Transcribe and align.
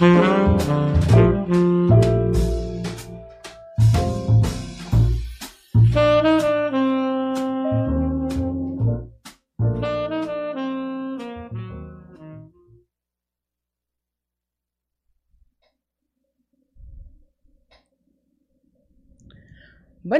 Mm-hmm. 0.00 0.37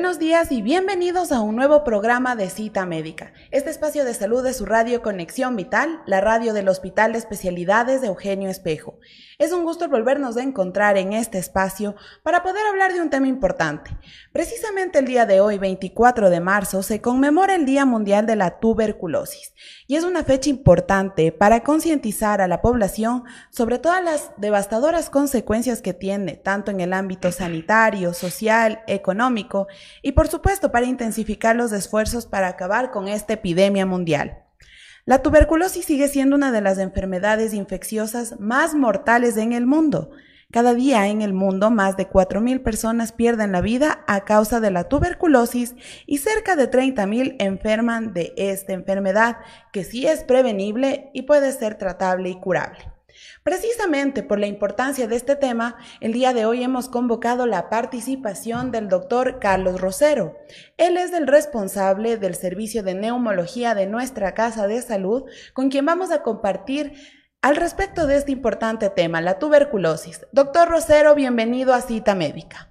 Buenos 0.08 0.20
días 0.20 0.52
y 0.52 0.62
bienvenidos 0.62 1.32
a 1.32 1.42
un 1.42 1.54
nuevo 1.54 1.84
programa 1.84 2.34
de 2.34 2.48
Cita 2.48 2.86
Médica. 2.86 3.34
Este 3.50 3.68
espacio 3.68 4.06
de 4.06 4.14
salud 4.14 4.46
es 4.46 4.56
su 4.56 4.64
radio 4.64 5.02
Conexión 5.02 5.54
Vital, 5.54 6.00
la 6.06 6.22
radio 6.22 6.54
del 6.54 6.70
Hospital 6.70 7.12
de 7.12 7.18
Especialidades 7.18 8.00
de 8.00 8.06
Eugenio 8.06 8.48
Espejo. 8.48 8.98
Es 9.38 9.52
un 9.52 9.64
gusto 9.64 9.86
volvernos 9.86 10.38
a 10.38 10.42
encontrar 10.42 10.96
en 10.96 11.12
este 11.12 11.36
espacio 11.36 11.94
para 12.22 12.42
poder 12.42 12.66
hablar 12.66 12.94
de 12.94 13.02
un 13.02 13.10
tema 13.10 13.28
importante. 13.28 13.90
Precisamente 14.32 14.98
el 14.98 15.04
día 15.04 15.26
de 15.26 15.42
hoy, 15.42 15.58
24 15.58 16.30
de 16.30 16.40
marzo, 16.40 16.82
se 16.82 17.02
conmemora 17.02 17.54
el 17.54 17.66
Día 17.66 17.84
Mundial 17.84 18.24
de 18.24 18.36
la 18.36 18.60
Tuberculosis 18.60 19.52
y 19.86 19.96
es 19.96 20.04
una 20.04 20.24
fecha 20.24 20.48
importante 20.48 21.32
para 21.32 21.62
concientizar 21.62 22.40
a 22.40 22.48
la 22.48 22.62
población 22.62 23.24
sobre 23.50 23.78
todas 23.78 24.02
las 24.02 24.32
devastadoras 24.38 25.10
consecuencias 25.10 25.82
que 25.82 25.92
tiene, 25.92 26.36
tanto 26.36 26.70
en 26.70 26.80
el 26.80 26.94
ámbito 26.94 27.30
sanitario, 27.30 28.14
social, 28.14 28.80
económico 28.86 29.68
y 30.02 30.12
por 30.12 30.28
supuesto 30.28 30.70
para 30.72 30.86
intensificar 30.86 31.56
los 31.56 31.72
esfuerzos 31.72 32.26
para 32.26 32.48
acabar 32.48 32.90
con 32.90 33.08
esta 33.08 33.34
epidemia 33.34 33.86
mundial. 33.86 34.44
La 35.04 35.22
tuberculosis 35.22 35.86
sigue 35.86 36.08
siendo 36.08 36.36
una 36.36 36.52
de 36.52 36.60
las 36.60 36.76
enfermedades 36.76 37.54
infecciosas 37.54 38.38
más 38.40 38.74
mortales 38.74 39.36
en 39.38 39.54
el 39.54 39.64
mundo. 39.64 40.10
Cada 40.50 40.74
día 40.74 41.08
en 41.08 41.22
el 41.22 41.32
mundo 41.32 41.70
más 41.70 41.96
de 41.96 42.08
4.000 42.08 42.62
personas 42.62 43.12
pierden 43.12 43.52
la 43.52 43.60
vida 43.60 44.04
a 44.06 44.24
causa 44.24 44.60
de 44.60 44.70
la 44.70 44.84
tuberculosis 44.84 45.74
y 46.06 46.18
cerca 46.18 46.56
de 46.56 46.70
30.000 46.70 47.36
enferman 47.38 48.12
de 48.14 48.32
esta 48.36 48.72
enfermedad, 48.72 49.38
que 49.72 49.84
sí 49.84 50.06
es 50.06 50.24
prevenible 50.24 51.10
y 51.12 51.22
puede 51.22 51.52
ser 51.52 51.76
tratable 51.76 52.30
y 52.30 52.40
curable. 52.40 52.97
Precisamente 53.48 54.22
por 54.22 54.38
la 54.38 54.46
importancia 54.46 55.08
de 55.08 55.16
este 55.16 55.34
tema, 55.34 55.78
el 56.02 56.12
día 56.12 56.34
de 56.34 56.44
hoy 56.44 56.62
hemos 56.62 56.90
convocado 56.90 57.46
la 57.46 57.70
participación 57.70 58.70
del 58.72 58.88
doctor 58.88 59.38
Carlos 59.40 59.80
Rosero. 59.80 60.36
Él 60.76 60.98
es 60.98 61.14
el 61.14 61.26
responsable 61.26 62.18
del 62.18 62.34
servicio 62.34 62.82
de 62.82 62.92
neumología 62.92 63.74
de 63.74 63.86
nuestra 63.86 64.34
Casa 64.34 64.66
de 64.66 64.82
Salud, 64.82 65.22
con 65.54 65.70
quien 65.70 65.86
vamos 65.86 66.10
a 66.10 66.22
compartir 66.22 66.92
al 67.40 67.56
respecto 67.56 68.06
de 68.06 68.16
este 68.16 68.32
importante 68.32 68.90
tema, 68.90 69.22
la 69.22 69.38
tuberculosis. 69.38 70.26
Doctor 70.30 70.68
Rosero, 70.68 71.14
bienvenido 71.14 71.72
a 71.72 71.80
Cita 71.80 72.14
Médica. 72.14 72.70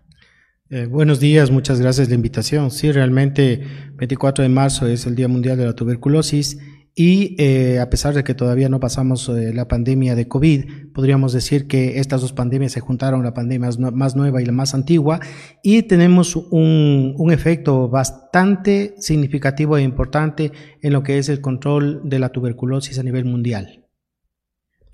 Eh, 0.70 0.86
buenos 0.86 1.20
días, 1.20 1.50
muchas 1.50 1.82
gracias 1.82 2.06
por 2.06 2.12
la 2.12 2.16
invitación. 2.18 2.70
Sí, 2.70 2.92
realmente 2.92 3.64
24 3.96 4.44
de 4.44 4.50
marzo 4.50 4.86
es 4.86 5.08
el 5.08 5.16
Día 5.16 5.28
Mundial 5.28 5.58
de 5.58 5.66
la 5.66 5.74
Tuberculosis 5.74 6.60
y 7.00 7.36
eh, 7.38 7.80
a 7.80 7.92
pesar 7.92 8.16
de 8.16 8.24
que 8.24 8.34
todavía 8.34 8.70
no 8.70 8.80
pasamos 8.80 9.30
eh, 9.30 9.54
la 9.54 9.68
pandemia 9.68 10.16
de 10.16 10.28
COVID, 10.28 10.94
podríamos 10.96 11.32
decir 11.32 11.68
que 11.68 12.00
estas 12.00 12.22
dos 12.22 12.34
pandemias 12.34 12.72
se 12.72 12.80
juntaron, 12.80 13.24
la 13.24 13.36
pandemia 13.36 13.70
más 13.94 14.16
nueva 14.16 14.42
y 14.42 14.46
la 14.46 14.52
más 14.52 14.74
antigua, 14.74 15.20
y 15.62 15.84
tenemos 15.84 16.36
un, 16.36 17.14
un, 17.16 17.32
efecto 17.32 17.88
bastante 17.88 18.96
significativo 18.98 19.78
e 19.78 19.84
importante 19.84 20.52
en 20.82 20.92
lo 20.92 21.04
que 21.04 21.20
es 21.20 21.30
el 21.30 21.40
control 21.40 22.02
de 22.04 22.18
la 22.18 22.30
tuberculosis 22.30 22.98
a 22.98 23.04
nivel 23.04 23.26
mundial. 23.26 23.86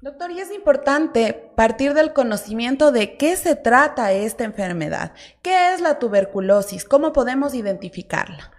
Doctor, 0.02 0.30
y 0.31 0.42
es 0.42 0.52
importante 0.53 1.53
partir 1.56 1.94
del 1.94 2.12
conocimiento 2.12 2.92
de 2.92 3.16
qué 3.16 3.38
se 3.38 3.56
trata 3.56 4.12
esta 4.12 4.44
enfermedad, 4.44 5.13
qué 5.42 5.74
es 5.74 5.80
la 5.80 6.00
tuberculosis, 6.00 6.84
cómo 6.84 7.13
podemos 7.13 7.56
identificarla. 7.56 8.52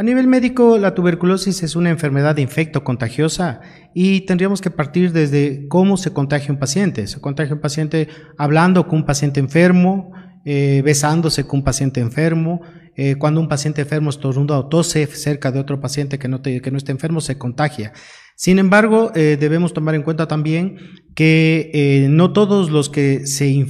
A 0.00 0.02
nivel 0.02 0.28
médico, 0.28 0.78
la 0.78 0.94
tuberculosis 0.94 1.62
es 1.62 1.76
una 1.76 1.90
enfermedad 1.90 2.38
infecto 2.38 2.82
contagiosa 2.82 3.60
y 3.92 4.22
tendríamos 4.22 4.62
que 4.62 4.70
partir 4.70 5.12
desde 5.12 5.68
cómo 5.68 5.98
se 5.98 6.10
contagia 6.10 6.54
un 6.54 6.58
paciente. 6.58 7.06
Se 7.06 7.20
contagia 7.20 7.52
un 7.52 7.60
paciente 7.60 8.08
hablando 8.38 8.88
con 8.88 9.00
un 9.00 9.04
paciente 9.04 9.40
enfermo, 9.40 10.12
eh, 10.46 10.80
besándose 10.82 11.44
con 11.44 11.58
un 11.58 11.64
paciente 11.64 12.00
enfermo. 12.00 12.62
Eh, 12.96 13.16
cuando 13.16 13.42
un 13.42 13.48
paciente 13.48 13.82
enfermo 13.82 14.08
estornuda 14.08 14.58
o 14.58 14.68
tose 14.68 15.06
cerca 15.06 15.52
de 15.52 15.60
otro 15.60 15.80
paciente 15.80 16.18
que 16.18 16.28
no, 16.28 16.38
no 16.38 16.78
esté 16.78 16.92
enfermo, 16.92 17.20
se 17.20 17.36
contagia. 17.36 17.92
Sin 18.36 18.58
embargo, 18.58 19.12
eh, 19.14 19.36
debemos 19.38 19.74
tomar 19.74 19.94
en 19.94 20.02
cuenta 20.02 20.26
también 20.26 20.78
que 21.14 22.06
no 22.08 22.32
todos 22.32 22.70
los 22.70 22.88
que 22.88 23.26
se, 23.26 23.66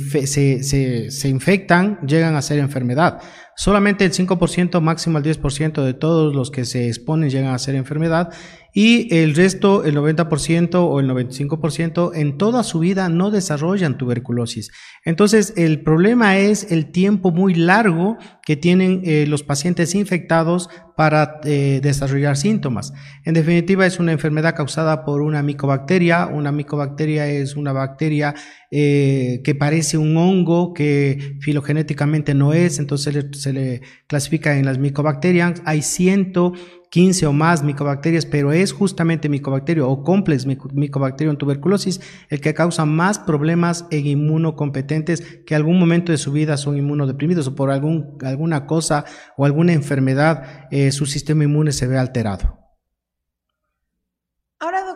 se 1.10 1.28
infectan 1.28 1.98
llegan 2.06 2.36
a 2.36 2.42
ser 2.42 2.60
enfermedad. 2.60 3.19
Solamente 3.60 4.06
el 4.06 4.12
5%, 4.12 4.81
máximo 4.81 5.19
el 5.19 5.25
10% 5.25 5.84
de 5.84 5.93
todos 5.93 6.34
los 6.34 6.50
que 6.50 6.65
se 6.65 6.88
exponen 6.88 7.28
llegan 7.28 7.53
a 7.53 7.59
ser 7.59 7.75
enfermedad 7.75 8.32
y 8.72 9.14
el 9.14 9.34
resto, 9.34 9.84
el 9.84 9.97
90% 9.97 10.75
o 10.75 11.00
el 11.00 11.08
95%, 11.10 12.12
en 12.14 12.38
toda 12.38 12.62
su 12.62 12.78
vida 12.78 13.08
no 13.08 13.31
desarrollan 13.31 13.98
tuberculosis. 13.98 14.70
Entonces, 15.04 15.54
el 15.56 15.82
problema 15.82 16.38
es 16.38 16.70
el 16.70 16.92
tiempo 16.92 17.32
muy 17.32 17.54
largo 17.54 18.19
que 18.44 18.56
tienen 18.56 19.03
eh, 19.04 19.26
los 19.26 19.42
pacientes 19.42 19.94
infectados 19.94 20.69
para 20.97 21.41
eh, 21.44 21.81
desarrollar 21.82 22.36
síntomas. 22.36 22.92
En 23.25 23.34
definitiva, 23.34 23.86
es 23.86 23.98
una 23.98 24.12
enfermedad 24.12 24.54
causada 24.54 25.04
por 25.04 25.22
una 25.22 25.42
micobacteria. 25.42 26.26
Una 26.26 26.52
micobacteria 26.52 27.26
es 27.26 27.56
una 27.56 27.72
bacteria 27.72 28.34
eh, 28.70 29.41
que 29.42 29.54
parece 29.54 29.98
un 29.98 30.16
hongo 30.16 30.75
que 30.75 31.38
filogenéticamente 31.41 32.34
no 32.34 32.52
es, 32.52 32.78
entonces 32.78 33.12
se 33.12 33.22
le, 33.22 33.34
se 33.34 33.52
le 33.52 33.82
clasifica 34.06 34.58
en 34.58 34.66
las 34.66 34.78
micobacterias. 34.78 35.62
Hay 35.64 35.82
ciento 35.82 36.52
15 36.90 37.26
o 37.26 37.32
más 37.32 37.62
micobacterias, 37.62 38.26
pero 38.26 38.52
es 38.52 38.72
justamente 38.72 39.28
micobacterio 39.28 39.88
o 39.88 40.02
complex 40.02 40.44
micobacterium 40.46 41.36
tuberculosis 41.36 42.00
el 42.28 42.40
que 42.40 42.52
causa 42.52 42.84
más 42.84 43.18
problemas 43.18 43.86
en 43.90 44.06
inmunocompetentes 44.06 45.22
que 45.46 45.54
algún 45.54 45.78
momento 45.78 46.12
de 46.12 46.18
su 46.18 46.32
vida 46.32 46.56
son 46.56 46.76
inmunodeprimidos 46.76 47.46
o 47.46 47.54
por 47.54 47.70
algún, 47.70 48.18
alguna 48.24 48.66
cosa 48.66 49.04
o 49.36 49.44
alguna 49.44 49.72
enfermedad 49.72 50.68
eh, 50.70 50.90
su 50.90 51.06
sistema 51.06 51.44
inmune 51.44 51.72
se 51.72 51.86
ve 51.86 51.96
alterado. 51.96 52.59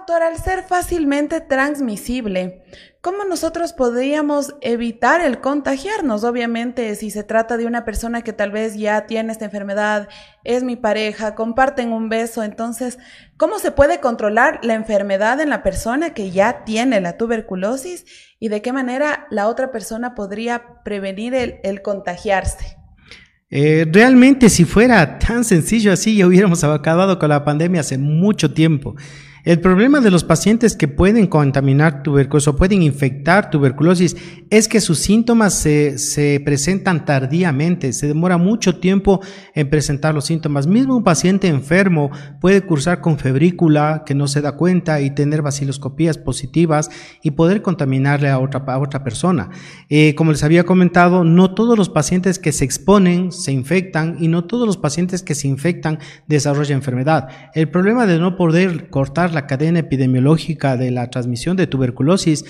Al 0.06 0.36
ser 0.36 0.62
fácilmente 0.62 1.40
transmisible, 1.40 2.62
¿cómo 3.00 3.24
nosotros 3.24 3.72
podríamos 3.72 4.54
evitar 4.60 5.22
el 5.22 5.40
contagiarnos? 5.40 6.24
Obviamente, 6.24 6.94
si 6.94 7.10
se 7.10 7.24
trata 7.24 7.56
de 7.56 7.64
una 7.64 7.86
persona 7.86 8.20
que 8.20 8.34
tal 8.34 8.50
vez 8.50 8.76
ya 8.76 9.06
tiene 9.06 9.32
esta 9.32 9.46
enfermedad, 9.46 10.08
es 10.44 10.62
mi 10.62 10.76
pareja, 10.76 11.34
comparten 11.34 11.90
un 11.90 12.10
beso, 12.10 12.42
entonces, 12.42 12.98
¿cómo 13.38 13.58
se 13.58 13.70
puede 13.70 14.00
controlar 14.00 14.60
la 14.62 14.74
enfermedad 14.74 15.40
en 15.40 15.48
la 15.48 15.62
persona 15.62 16.12
que 16.12 16.30
ya 16.30 16.64
tiene 16.64 17.00
la 17.00 17.16
tuberculosis 17.16 18.04
y 18.38 18.48
de 18.48 18.60
qué 18.60 18.72
manera 18.72 19.26
la 19.30 19.48
otra 19.48 19.72
persona 19.72 20.14
podría 20.14 20.82
prevenir 20.84 21.34
el, 21.34 21.82
contagiarse? 21.82 22.76
Eh, 23.48 23.86
realmente 23.90 24.50
si 24.50 24.64
fuera 24.64 25.18
tan 25.18 25.44
sencillo 25.44 25.92
así 25.92 26.16
ya 26.16 26.26
hubiéramos 26.26 26.62
acabado 26.64 27.18
con 27.18 27.30
la 27.30 27.42
pandemia 27.42 27.80
hace 27.80 27.96
mucho 27.96 28.52
tiempo. 28.52 28.96
El 29.44 29.60
problema 29.60 30.00
de 30.00 30.10
los 30.10 30.24
pacientes 30.24 30.74
que 30.74 30.88
pueden 30.88 31.26
contaminar 31.26 32.02
tuberculosis 32.02 32.48
o 32.48 32.56
pueden 32.56 32.82
infectar 32.82 33.50
tuberculosis 33.50 34.16
es 34.48 34.68
que 34.68 34.80
sus 34.80 35.00
síntomas 35.00 35.52
se, 35.52 35.98
se, 35.98 36.40
presentan 36.42 37.04
tardíamente, 37.04 37.92
se 37.92 38.06
demora 38.06 38.38
mucho 38.38 38.78
tiempo 38.78 39.20
en 39.54 39.68
presentar 39.68 40.14
los 40.14 40.24
síntomas. 40.24 40.66
Mismo 40.66 40.96
un 40.96 41.04
paciente 41.04 41.48
enfermo 41.48 42.10
puede 42.40 42.62
cursar 42.62 43.02
con 43.02 43.18
febrícula 43.18 44.04
que 44.06 44.14
no 44.14 44.28
se 44.28 44.40
da 44.40 44.52
cuenta 44.52 45.02
y 45.02 45.10
tener 45.10 45.42
vaciloscopías 45.42 46.16
positivas 46.16 46.88
y 47.22 47.32
poder 47.32 47.60
contaminarle 47.60 48.30
a 48.30 48.38
otra, 48.38 48.64
a 48.66 48.78
otra 48.78 49.04
persona. 49.04 49.50
Eh, 49.90 50.14
como 50.14 50.32
les 50.32 50.42
había 50.42 50.64
comentado, 50.64 51.22
no 51.22 51.52
todos 51.54 51.76
los 51.76 51.90
pacientes 51.90 52.38
que 52.38 52.52
se 52.52 52.64
exponen 52.64 53.30
se 53.30 53.52
infectan 53.52 54.16
y 54.18 54.28
no 54.28 54.44
todos 54.44 54.66
los 54.66 54.78
pacientes 54.78 55.22
que 55.22 55.34
se 55.34 55.48
infectan 55.48 55.98
desarrollan 56.26 56.78
enfermedad. 56.78 57.28
El 57.54 57.68
problema 57.68 58.06
de 58.06 58.18
no 58.18 58.36
poder 58.36 58.88
cortar 58.88 59.33
la 59.34 59.46
cadena 59.46 59.80
epidemiológica 59.80 60.76
de 60.76 60.90
la 60.90 61.10
transmisión 61.10 61.56
de 61.56 61.66
tuberculosis 61.66 62.44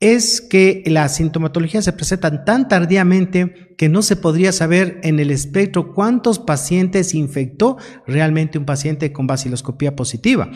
es 0.00 0.40
que 0.40 0.82
las 0.86 1.16
sintomatologías 1.16 1.84
se 1.84 1.92
presentan 1.92 2.44
tan 2.46 2.68
tardíamente 2.68 3.74
que 3.76 3.90
no 3.90 4.00
se 4.00 4.16
podría 4.16 4.50
saber 4.50 4.98
en 5.02 5.20
el 5.20 5.30
espectro 5.30 5.92
cuántos 5.92 6.38
pacientes 6.38 7.14
infectó 7.14 7.76
realmente 8.06 8.58
un 8.58 8.64
paciente 8.64 9.12
con 9.12 9.26
baciloscopía 9.26 9.94
positiva. 9.94 10.50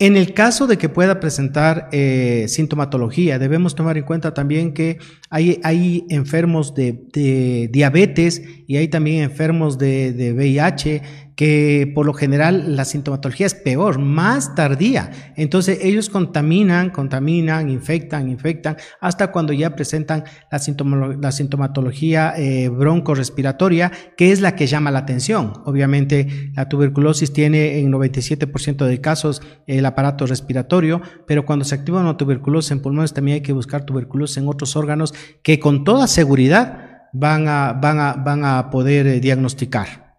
En 0.00 0.16
el 0.16 0.32
caso 0.32 0.66
de 0.66 0.78
que 0.78 0.88
pueda 0.88 1.20
presentar 1.20 1.90
eh, 1.92 2.46
sintomatología, 2.48 3.38
debemos 3.38 3.74
tomar 3.74 3.98
en 3.98 4.04
cuenta 4.04 4.32
también 4.32 4.72
que 4.72 4.98
hay, 5.28 5.60
hay 5.62 6.06
enfermos 6.08 6.74
de, 6.74 7.68
diabetes 7.70 8.42
y 8.66 8.78
hay 8.78 8.88
también 8.88 9.22
enfermos 9.22 9.76
de, 9.76 10.14
de 10.14 10.32
VIH 10.32 11.02
que 11.40 11.90
por 11.94 12.04
lo 12.04 12.12
general 12.12 12.76
la 12.76 12.84
sintomatología 12.84 13.46
es 13.46 13.54
peor, 13.54 13.98
más 13.98 14.54
tardía. 14.54 15.10
Entonces 15.36 15.78
ellos 15.80 16.10
contaminan, 16.10 16.90
contaminan, 16.90 17.70
infectan, 17.70 18.28
infectan, 18.28 18.76
hasta 19.00 19.32
cuando 19.32 19.54
ya 19.54 19.74
presentan 19.74 20.24
la, 20.50 21.32
sintomatología 21.32 22.34
eh, 22.36 22.68
broncorespiratoria, 22.68 23.90
que 24.18 24.32
es 24.32 24.42
la 24.42 24.54
que 24.54 24.66
llama 24.66 24.90
la 24.90 24.98
atención. 24.98 25.54
Obviamente 25.64 26.52
la 26.54 26.68
tuberculosis 26.68 27.32
tiene 27.32 27.78
en 27.78 27.90
97% 27.90 28.84
de 28.84 29.00
casos 29.00 29.40
el 29.66 29.86
aparato 29.86 30.26
respiratorio, 30.26 31.00
pero 31.26 31.46
cuando 31.46 31.64
se 31.64 31.74
activa 31.74 32.02
una 32.02 32.18
tuberculosis 32.18 32.72
en 32.72 32.82
pulmones 32.82 33.14
también 33.14 33.36
hay 33.36 33.40
que 33.40 33.54
buscar 33.54 33.86
tuberculosis 33.86 34.36
en 34.36 34.46
otros 34.46 34.76
órganos 34.76 35.14
que 35.42 35.58
con 35.58 35.84
toda 35.84 36.06
seguridad 36.06 37.08
van 37.14 37.48
a, 37.48 38.68
poder 38.70 39.06
eh, 39.06 39.20
diagnosticar. 39.20 40.09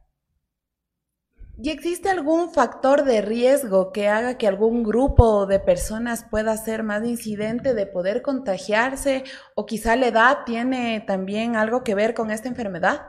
¿Y 1.64 1.70
existe 1.70 2.10
algún 2.10 2.52
factor 2.52 3.06
de 3.06 3.22
riesgo 3.22 3.92
que 3.92 4.08
haga 4.08 4.36
que 4.40 4.48
algún 4.48 4.82
grupo 4.82 5.46
de 5.46 5.60
personas 5.60 6.26
pueda 6.28 6.58
ser 6.58 6.82
más 6.82 7.06
incidente 7.06 7.76
de 7.76 7.86
poder 7.86 8.24
contagiarse 8.24 9.24
o 9.54 9.68
quizá 9.68 9.96
la 9.96 10.08
edad 10.08 10.38
tiene 10.44 11.04
también 11.06 11.56
algo 11.56 11.84
que 11.84 11.94
ver 11.94 12.16
con 12.16 12.32
esta 12.32 12.50
enfermedad? 12.50 13.02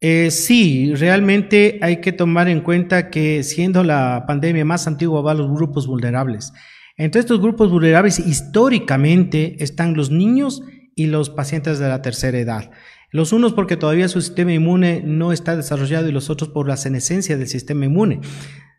Eh, 0.00 0.32
sí, 0.32 0.94
realmente 0.96 1.78
hay 1.80 2.00
que 2.00 2.10
tomar 2.10 2.48
en 2.48 2.60
cuenta 2.60 3.08
que 3.08 3.44
siendo 3.44 3.84
la 3.84 4.24
pandemia 4.26 4.64
más 4.64 4.88
antigua 4.88 5.22
va 5.22 5.30
a 5.30 5.34
los 5.34 5.48
grupos 5.48 5.86
vulnerables. 5.86 6.52
Entre 6.96 7.20
estos 7.20 7.40
grupos 7.40 7.70
vulnerables 7.70 8.18
históricamente 8.18 9.62
están 9.62 9.94
los 9.94 10.10
niños 10.10 10.60
y 10.96 11.06
los 11.06 11.30
pacientes 11.30 11.78
de 11.78 11.88
la 11.88 12.02
tercera 12.02 12.36
edad. 12.36 12.70
Los 13.14 13.32
unos 13.32 13.52
porque 13.52 13.76
todavía 13.76 14.08
su 14.08 14.20
sistema 14.20 14.54
inmune 14.54 15.00
no 15.06 15.30
está 15.30 15.54
desarrollado 15.54 16.08
y 16.08 16.10
los 16.10 16.30
otros 16.30 16.50
por 16.50 16.66
la 16.66 16.76
senescencia 16.76 17.36
del 17.36 17.46
sistema 17.46 17.84
inmune. 17.84 18.18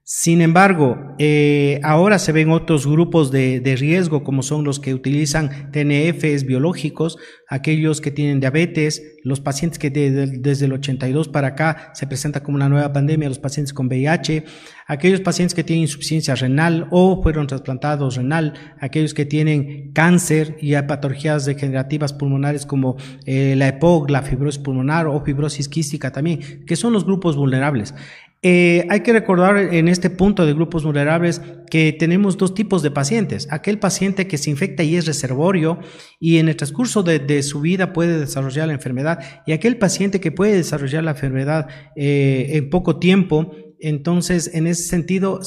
Sin 0.08 0.42
embargo, 0.42 1.16
eh, 1.18 1.80
ahora 1.82 2.20
se 2.20 2.32
ven 2.32 2.52
otros 2.52 2.86
grupos 2.86 3.32
de, 3.32 3.76
riesgo, 3.76 4.24
como 4.24 4.44
son 4.44 4.64
los 4.64 4.80
que 4.80 4.94
utilizan 4.94 5.72
TNFs 5.72 6.44
biológicos, 6.46 7.18
aquellos 7.50 8.02
que 8.02 8.12
tienen 8.12 8.40
diabetes, 8.40 9.02
los 9.24 9.40
pacientes 9.40 9.80
que 9.80 9.90
desde 9.90 10.66
el 10.66 10.74
82 10.74 11.28
para 11.30 11.48
acá 11.48 11.90
se 11.96 12.06
presenta 12.06 12.44
como 12.44 12.56
una 12.56 12.70
nueva 12.70 12.94
pandemia, 12.94 13.30
los 13.30 13.40
pacientes 13.40 13.74
con 13.74 13.88
VIH, 13.88 14.46
aquellos 14.86 15.22
pacientes 15.22 15.56
que 15.56 15.64
tienen 15.64 15.82
insuficiencia 15.82 16.36
renal 16.36 16.88
o 16.92 17.24
fueron 17.24 17.48
trasplantados 17.48 18.16
renal, 18.16 18.54
aquellos 18.80 19.16
que 19.16 19.26
tienen 19.26 19.92
cáncer 19.92 20.56
y 20.62 20.76
patologías 20.84 21.46
degenerativas 21.46 22.14
pulmonares 22.14 22.68
como 22.68 22.96
eh, 23.26 23.56
la 23.58 23.70
EPOC, 23.70 24.12
la 24.12 24.22
fibrosis 24.22 24.62
pulmonar 24.62 25.08
o 25.08 25.20
fibrosis 25.26 25.68
quística 25.68 26.12
también, 26.12 26.64
que 26.68 26.76
son 26.76 26.94
los 26.94 27.06
grupos 27.06 27.36
vulnerables. 27.36 27.96
Eh, 28.42 28.86
hay 28.90 29.00
que 29.00 29.12
recordar 29.12 29.58
en 29.58 29.88
este 29.88 30.12
punto 30.12 30.46
de 30.46 30.54
grupos 30.54 30.84
vulnerables 30.84 31.42
que 31.72 31.94
tenemos 31.94 32.38
dos 32.38 32.54
tipos 32.54 32.84
de 32.84 32.92
pacientes. 32.92 33.48
Aquel 33.50 33.80
paciente 33.80 34.28
que 34.28 34.38
se 34.38 34.52
infecta 34.52 34.84
y 34.84 34.96
es 34.96 35.08
reservorio 35.08 35.80
y 36.20 36.38
en 36.38 36.48
el 36.48 36.56
transcurso 36.56 37.02
de, 37.02 37.42
su 37.44 37.62
vida 37.62 37.92
puede 37.92 38.20
desarrollar 38.20 38.68
la 38.68 38.74
enfermedad 38.74 39.20
y 39.48 39.54
aquel 39.54 39.78
paciente 39.78 40.20
que 40.20 40.32
puede 40.32 40.56
desarrollar 40.56 41.04
la 41.04 41.12
enfermedad 41.12 41.68
eh, 41.96 42.52
en 42.52 42.70
poco 42.70 43.00
tiempo. 43.00 43.52
Entonces, 43.80 44.52
en 44.54 44.68
ese 44.68 44.84
sentido, 44.84 45.42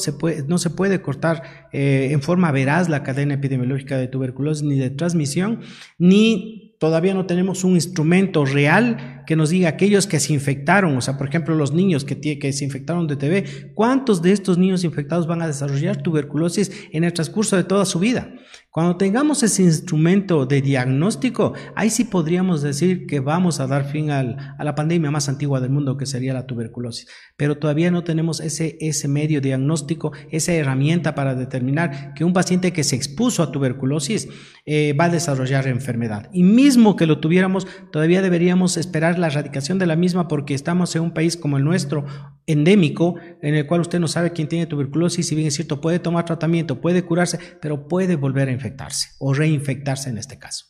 no 0.47 0.57
se 0.57 0.69
puede 0.69 1.01
cortar 1.01 1.69
eh, 1.71 2.09
en 2.11 2.21
forma 2.21 2.51
veraz 2.51 2.89
la 2.89 3.03
cadena 3.03 3.33
epidemiológica 3.35 3.97
de 3.97 4.07
tuberculosis 4.07 4.63
ni 4.63 4.77
de 4.77 4.89
transmisión, 4.89 5.61
ni 5.97 6.68
todavía 6.79 7.13
no 7.13 7.25
tenemos 7.25 7.63
un 7.63 7.75
instrumento 7.75 8.45
real 8.45 9.23
que 9.27 9.35
nos 9.35 9.49
diga 9.49 9.69
aquellos 9.69 10.07
que 10.07 10.19
se 10.19 10.33
infectaron, 10.33 10.97
o 10.97 11.01
sea, 11.01 11.17
por 11.17 11.27
ejemplo, 11.27 11.53
los 11.53 11.73
niños 11.73 12.03
que, 12.03 12.19
que 12.19 12.53
se 12.53 12.65
infectaron 12.65 13.05
de 13.05 13.15
TB, 13.15 13.73
¿cuántos 13.75 14.21
de 14.21 14.31
estos 14.31 14.57
niños 14.57 14.83
infectados 14.83 15.27
van 15.27 15.41
a 15.41 15.47
desarrollar 15.47 16.01
tuberculosis 16.01 16.71
en 16.91 17.03
el 17.03 17.13
transcurso 17.13 17.55
de 17.55 17.65
toda 17.65 17.85
su 17.85 17.99
vida? 17.99 18.33
Cuando 18.71 18.97
tengamos 18.97 19.41
ese 19.41 19.63
instrumento 19.63 20.45
de 20.45 20.61
diagnóstico, 20.61 21.53
ahí 21.75 21.89
sí 21.89 22.03
podríamos 22.03 22.61
decir 22.61 23.07
que 23.07 23.19
vamos 23.19 23.59
a 23.59 23.65
dar 23.65 23.85
fin 23.85 24.11
a 24.11 24.55
la 24.59 24.75
pandemia 24.75 25.09
más 25.09 25.27
antigua 25.27 25.59
del 25.59 25.71
mundo, 25.71 25.97
que 25.97 26.05
sería 26.05 26.35
la 26.35 26.45
tuberculosis. 26.45 27.07
Pero 27.35 27.57
todavía 27.57 27.89
no 27.89 28.03
tenemos 28.03 28.39
ese, 28.39 28.77
ese 28.79 29.07
medio 29.07 29.41
diagnóstico, 29.41 30.11
esa 30.29 30.53
herramienta 30.53 31.15
para 31.15 31.33
determinar 31.33 32.13
que 32.13 32.23
un 32.23 32.31
paciente 32.31 32.71
que 32.71 32.83
se 32.83 32.95
expuso 32.95 33.41
a 33.41 33.51
tuberculosis 33.51 34.29
eh, 34.67 34.93
va 34.93 35.05
a 35.05 35.09
desarrollar 35.09 35.65
enfermedad. 35.65 36.29
Y 36.31 36.43
mismo 36.43 36.95
que 36.95 37.07
lo 37.07 37.19
tuviéramos, 37.19 37.65
todavía 37.91 38.21
deberíamos 38.21 38.77
esperar 38.77 39.17
la 39.17 39.27
erradicación 39.27 39.79
de 39.79 39.87
la 39.87 39.95
misma 39.95 40.27
porque 40.27 40.53
estamos 40.53 40.95
en 40.95 41.01
un 41.01 41.13
país 41.15 41.37
como 41.37 41.57
el 41.57 41.63
nuestro, 41.63 42.05
endémico, 42.49 43.15
en 43.41 43.53
el 43.53 43.67
cual 43.67 43.81
usted 43.81 43.99
no 43.99 44.07
sabe 44.07 44.33
quién 44.33 44.47
tiene 44.47 44.65
tuberculosis, 44.65 45.27
si 45.27 45.35
bien 45.35 45.47
es 45.47 45.53
cierto, 45.53 45.81
puede 45.81 45.99
tomar 45.99 46.25
tratamiento, 46.25 46.81
puede 46.81 47.03
curarse, 47.03 47.39
pero 47.61 47.87
puede 47.87 48.15
volver 48.15 48.49
a 48.49 48.51
infectarse 48.59 49.09
o 49.19 49.33
reinfectarse 49.33 50.09
en 50.09 50.17
este 50.17 50.37
caso. 50.37 50.65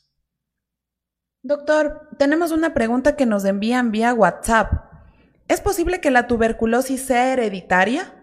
Doctor, 1.41 2.09
tenemos 2.17 2.51
una 2.51 2.73
pregunta 2.73 3.15
que 3.15 3.25
nos 3.25 3.45
envían 3.45 3.91
vía 3.91 4.13
WhatsApp. 4.13 4.71
¿Es 5.47 5.61
posible 5.61 5.99
que 5.99 6.11
la 6.11 6.27
tuberculosis 6.27 7.01
sea 7.01 7.33
hereditaria? 7.33 8.13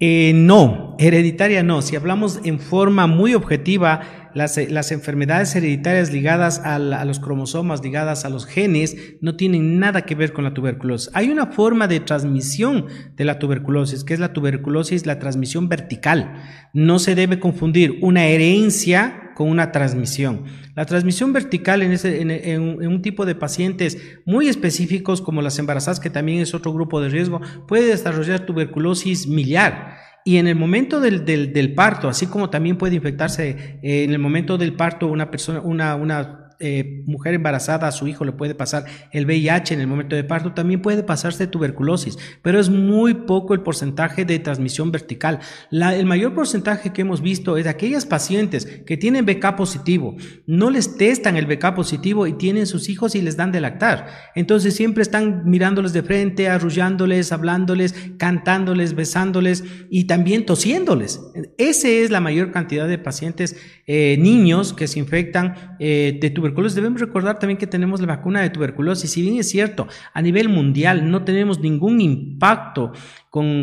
Eh, 0.00 0.32
no, 0.34 0.96
hereditaria 0.98 1.62
no. 1.62 1.82
Si 1.82 1.96
hablamos 1.96 2.40
en 2.44 2.58
forma 2.58 3.06
muy 3.06 3.34
objetiva, 3.34 4.00
las, 4.34 4.56
las 4.70 4.92
enfermedades 4.92 5.54
hereditarias 5.54 6.12
ligadas 6.12 6.60
a, 6.64 6.78
los 6.78 7.20
cromosomas, 7.20 7.82
ligadas 7.82 8.24
a 8.24 8.30
los 8.30 8.46
genes, 8.46 8.96
no 9.20 9.36
tienen 9.36 9.78
nada 9.78 10.02
que 10.02 10.14
ver 10.14 10.32
con 10.32 10.44
la 10.44 10.54
tuberculosis. 10.54 11.10
Hay 11.14 11.30
una 11.30 11.46
forma 11.46 11.88
de 11.88 12.00
transmisión 12.00 12.86
de 13.16 13.24
la 13.24 13.38
tuberculosis, 13.38 14.04
que 14.04 14.14
es 14.14 14.20
la 14.20 14.32
tuberculosis, 14.32 15.06
la 15.06 15.18
transmisión 15.18 15.68
vertical. 15.68 16.34
No 16.72 16.98
se 16.98 17.14
debe 17.14 17.40
confundir 17.40 17.98
una 18.02 18.26
herencia 18.26 19.32
con 19.34 19.48
una 19.48 19.72
transmisión. 19.72 20.44
La 20.74 20.86
transmisión 20.86 21.32
vertical 21.32 21.82
en, 21.82 21.92
ese, 21.92 22.20
en, 22.20 22.86
un 22.86 23.02
tipo 23.02 23.26
de 23.26 23.34
pacientes 23.34 23.98
muy 24.24 24.48
específicos 24.48 25.20
como 25.20 25.42
las 25.42 25.58
embarazadas, 25.58 26.00
que 26.00 26.10
también 26.10 26.40
es 26.40 26.54
otro 26.54 26.72
grupo 26.72 27.00
de 27.00 27.08
riesgo, 27.08 27.40
puede 27.66 27.86
desarrollar 27.86 28.46
tuberculosis 28.46 29.26
miliar. 29.26 29.96
Y 30.24 30.36
en 30.36 30.46
el 30.46 30.54
momento 30.54 31.00
del, 31.00 31.24
del, 31.24 31.74
parto, 31.74 32.08
así 32.08 32.26
como 32.26 32.48
también 32.48 32.78
puede 32.78 32.94
infectarse 32.94 33.78
eh, 33.82 34.04
en 34.04 34.10
el 34.10 34.18
momento 34.18 34.56
del 34.56 34.74
parto 34.74 35.08
una 35.08 35.30
persona, 35.30 35.60
una, 35.60 35.96
una 35.96 36.41
eh, 36.60 37.02
mujer 37.06 37.34
embarazada 37.34 37.88
a 37.88 37.92
su 37.92 38.06
hijo 38.06 38.24
le 38.24 38.32
puede 38.32 38.54
pasar 38.54 38.84
el 39.10 39.26
VIH 39.26 39.74
en 39.74 39.80
el 39.80 39.86
momento 39.86 40.16
de 40.16 40.24
parto, 40.24 40.52
también 40.52 40.82
puede 40.82 41.02
pasarse 41.02 41.46
tuberculosis, 41.46 42.18
pero 42.42 42.58
es 42.58 42.70
muy 42.70 43.14
poco 43.14 43.54
el 43.54 43.60
porcentaje 43.60 44.24
de 44.24 44.38
transmisión 44.38 44.92
vertical. 44.92 45.40
el 45.70 46.06
mayor 46.06 46.34
porcentaje 46.34 46.92
que 46.92 47.02
hemos 47.02 47.20
visto 47.22 47.56
es 47.56 47.64
de 47.64 47.70
aquellas 47.70 48.06
pacientes 48.06 48.66
que 48.86 48.96
tienen 48.96 49.26
BK 49.26 49.56
positivo, 49.56 50.16
no 50.46 50.70
les 50.70 50.96
testan 50.96 51.36
el 51.36 51.46
BK 51.46 51.74
positivo 51.74 52.26
y 52.26 52.34
tienen 52.34 52.66
sus 52.66 52.88
hijos 52.88 53.14
y 53.14 53.22
les 53.22 53.36
dan 53.36 53.52
de 53.52 53.60
lactar. 53.60 54.06
Entonces 54.34 54.74
siempre 54.74 55.02
están 55.02 55.42
mirándoles 55.44 55.92
de 55.92 56.02
frente, 56.02 56.48
arrullándoles, 56.48 57.32
hablándoles, 57.32 57.94
cantándoles, 58.18 58.94
besándoles 58.94 59.64
y 59.90 60.04
también 60.04 60.46
tosiéndoles. 60.46 61.20
Esa 61.58 61.88
es 61.88 62.10
la 62.10 62.20
mayor 62.20 62.50
cantidad 62.50 62.88
de 62.88 62.98
pacientes 62.98 63.56
eh, 63.86 64.16
niños 64.18 64.72
que 64.72 64.86
se 64.86 64.98
infectan 64.98 65.76
eh, 65.78 66.18
de 66.20 66.30
tuberculosis 66.30 66.51
Debemos 66.54 67.00
recordar 67.00 67.38
también 67.38 67.58
que 67.58 67.66
tenemos 67.66 68.00
la 68.00 68.06
vacuna 68.06 68.40
de 68.42 68.50
tuberculosis. 68.50 69.10
Si 69.10 69.22
bien 69.22 69.38
es 69.38 69.48
cierto, 69.48 69.88
a 70.12 70.22
nivel 70.22 70.48
mundial 70.48 71.10
no 71.10 71.24
tenemos 71.24 71.60
ningún 71.60 72.00
impacto 72.00 72.92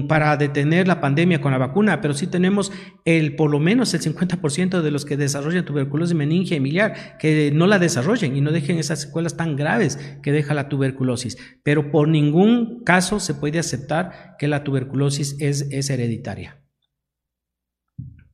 para 0.08 0.36
detener 0.36 0.88
la 0.88 1.00
pandemia 1.00 1.42
con 1.42 1.52
la 1.52 1.58
vacuna, 1.60 2.02
pero 2.02 2.14
sí 2.14 2.28
tenemos 2.28 2.72
el, 3.06 3.36
por 3.36 3.52
lo 3.52 3.60
menos 3.60 3.94
el 3.94 4.02
50% 4.02 4.82
de 4.82 4.92
los 4.92 5.06
que 5.06 5.16
desarrollan 5.16 5.66
tuberculosis 5.66 6.16
meningia 6.16 6.58
y 6.58 6.60
miliar 6.60 7.18
que 7.20 7.52
no 7.54 7.68
la 7.68 7.78
desarrollen 7.78 8.36
y 8.36 8.42
no 8.42 8.52
dejen 8.52 8.80
esas 8.80 9.02
secuelas 9.02 9.38
tan 9.38 9.56
graves 9.56 9.98
que 10.24 10.32
deja 10.32 10.54
la 10.54 10.70
tuberculosis. 10.70 11.38
Pero 11.64 11.92
por 11.92 12.08
ningún 12.08 12.84
caso 12.84 13.20
se 13.20 13.36
puede 13.36 13.60
aceptar 13.60 14.36
que 14.40 14.48
la 14.48 14.64
tuberculosis 14.64 15.38
es 15.40 15.90
hereditaria. 15.90 16.59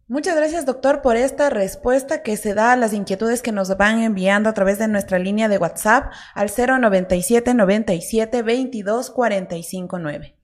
Muchas 0.08 0.36
gracias, 0.36 0.68
doctor, 0.68 1.02
por 1.02 1.16
esta 1.16 1.50
respuesta 1.50 2.22
que 2.22 2.38
se 2.38 2.54
da 2.54 2.72
a 2.72 2.76
las 2.76 2.94
inquietudes 2.94 3.42
que 3.42 3.52
nos 3.52 3.76
van 3.76 3.98
enviando 4.04 4.50
a 4.50 4.54
través 4.54 4.78
de 4.78 4.88
nuestra 4.88 5.18
línea 5.18 5.50
de 5.50 5.58
WhatsApp 5.58 6.14
al 6.36 6.52
097 6.56 7.56
97 7.56 8.44
22 8.44 9.10
45 9.10 9.98
9. 9.98 10.36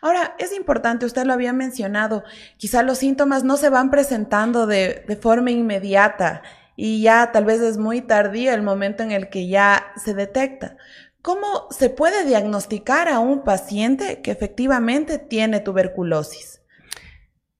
Ahora, 0.00 0.34
es 0.38 0.54
importante, 0.54 1.04
usted 1.04 1.26
lo 1.26 1.34
había 1.34 1.52
mencionado, 1.52 2.24
quizá 2.56 2.82
los 2.82 2.96
síntomas 2.96 3.44
no 3.44 3.58
se 3.58 3.68
van 3.68 3.90
presentando 3.90 4.66
de, 4.66 5.04
de 5.06 5.16
forma 5.16 5.50
inmediata 5.50 6.40
y 6.74 7.02
ya 7.02 7.32
tal 7.32 7.44
vez 7.44 7.60
es 7.60 7.76
muy 7.76 8.00
tardío 8.00 8.54
el 8.54 8.62
momento 8.62 9.02
en 9.02 9.12
el 9.12 9.28
que 9.28 9.46
ya 9.46 9.92
se 10.02 10.14
detecta. 10.14 10.78
¿Cómo 11.20 11.68
se 11.70 11.90
puede 11.90 12.24
diagnosticar 12.24 13.10
a 13.10 13.18
un 13.18 13.44
paciente 13.44 14.22
que 14.22 14.30
efectivamente 14.30 15.18
tiene 15.18 15.60
tuberculosis? 15.60 16.61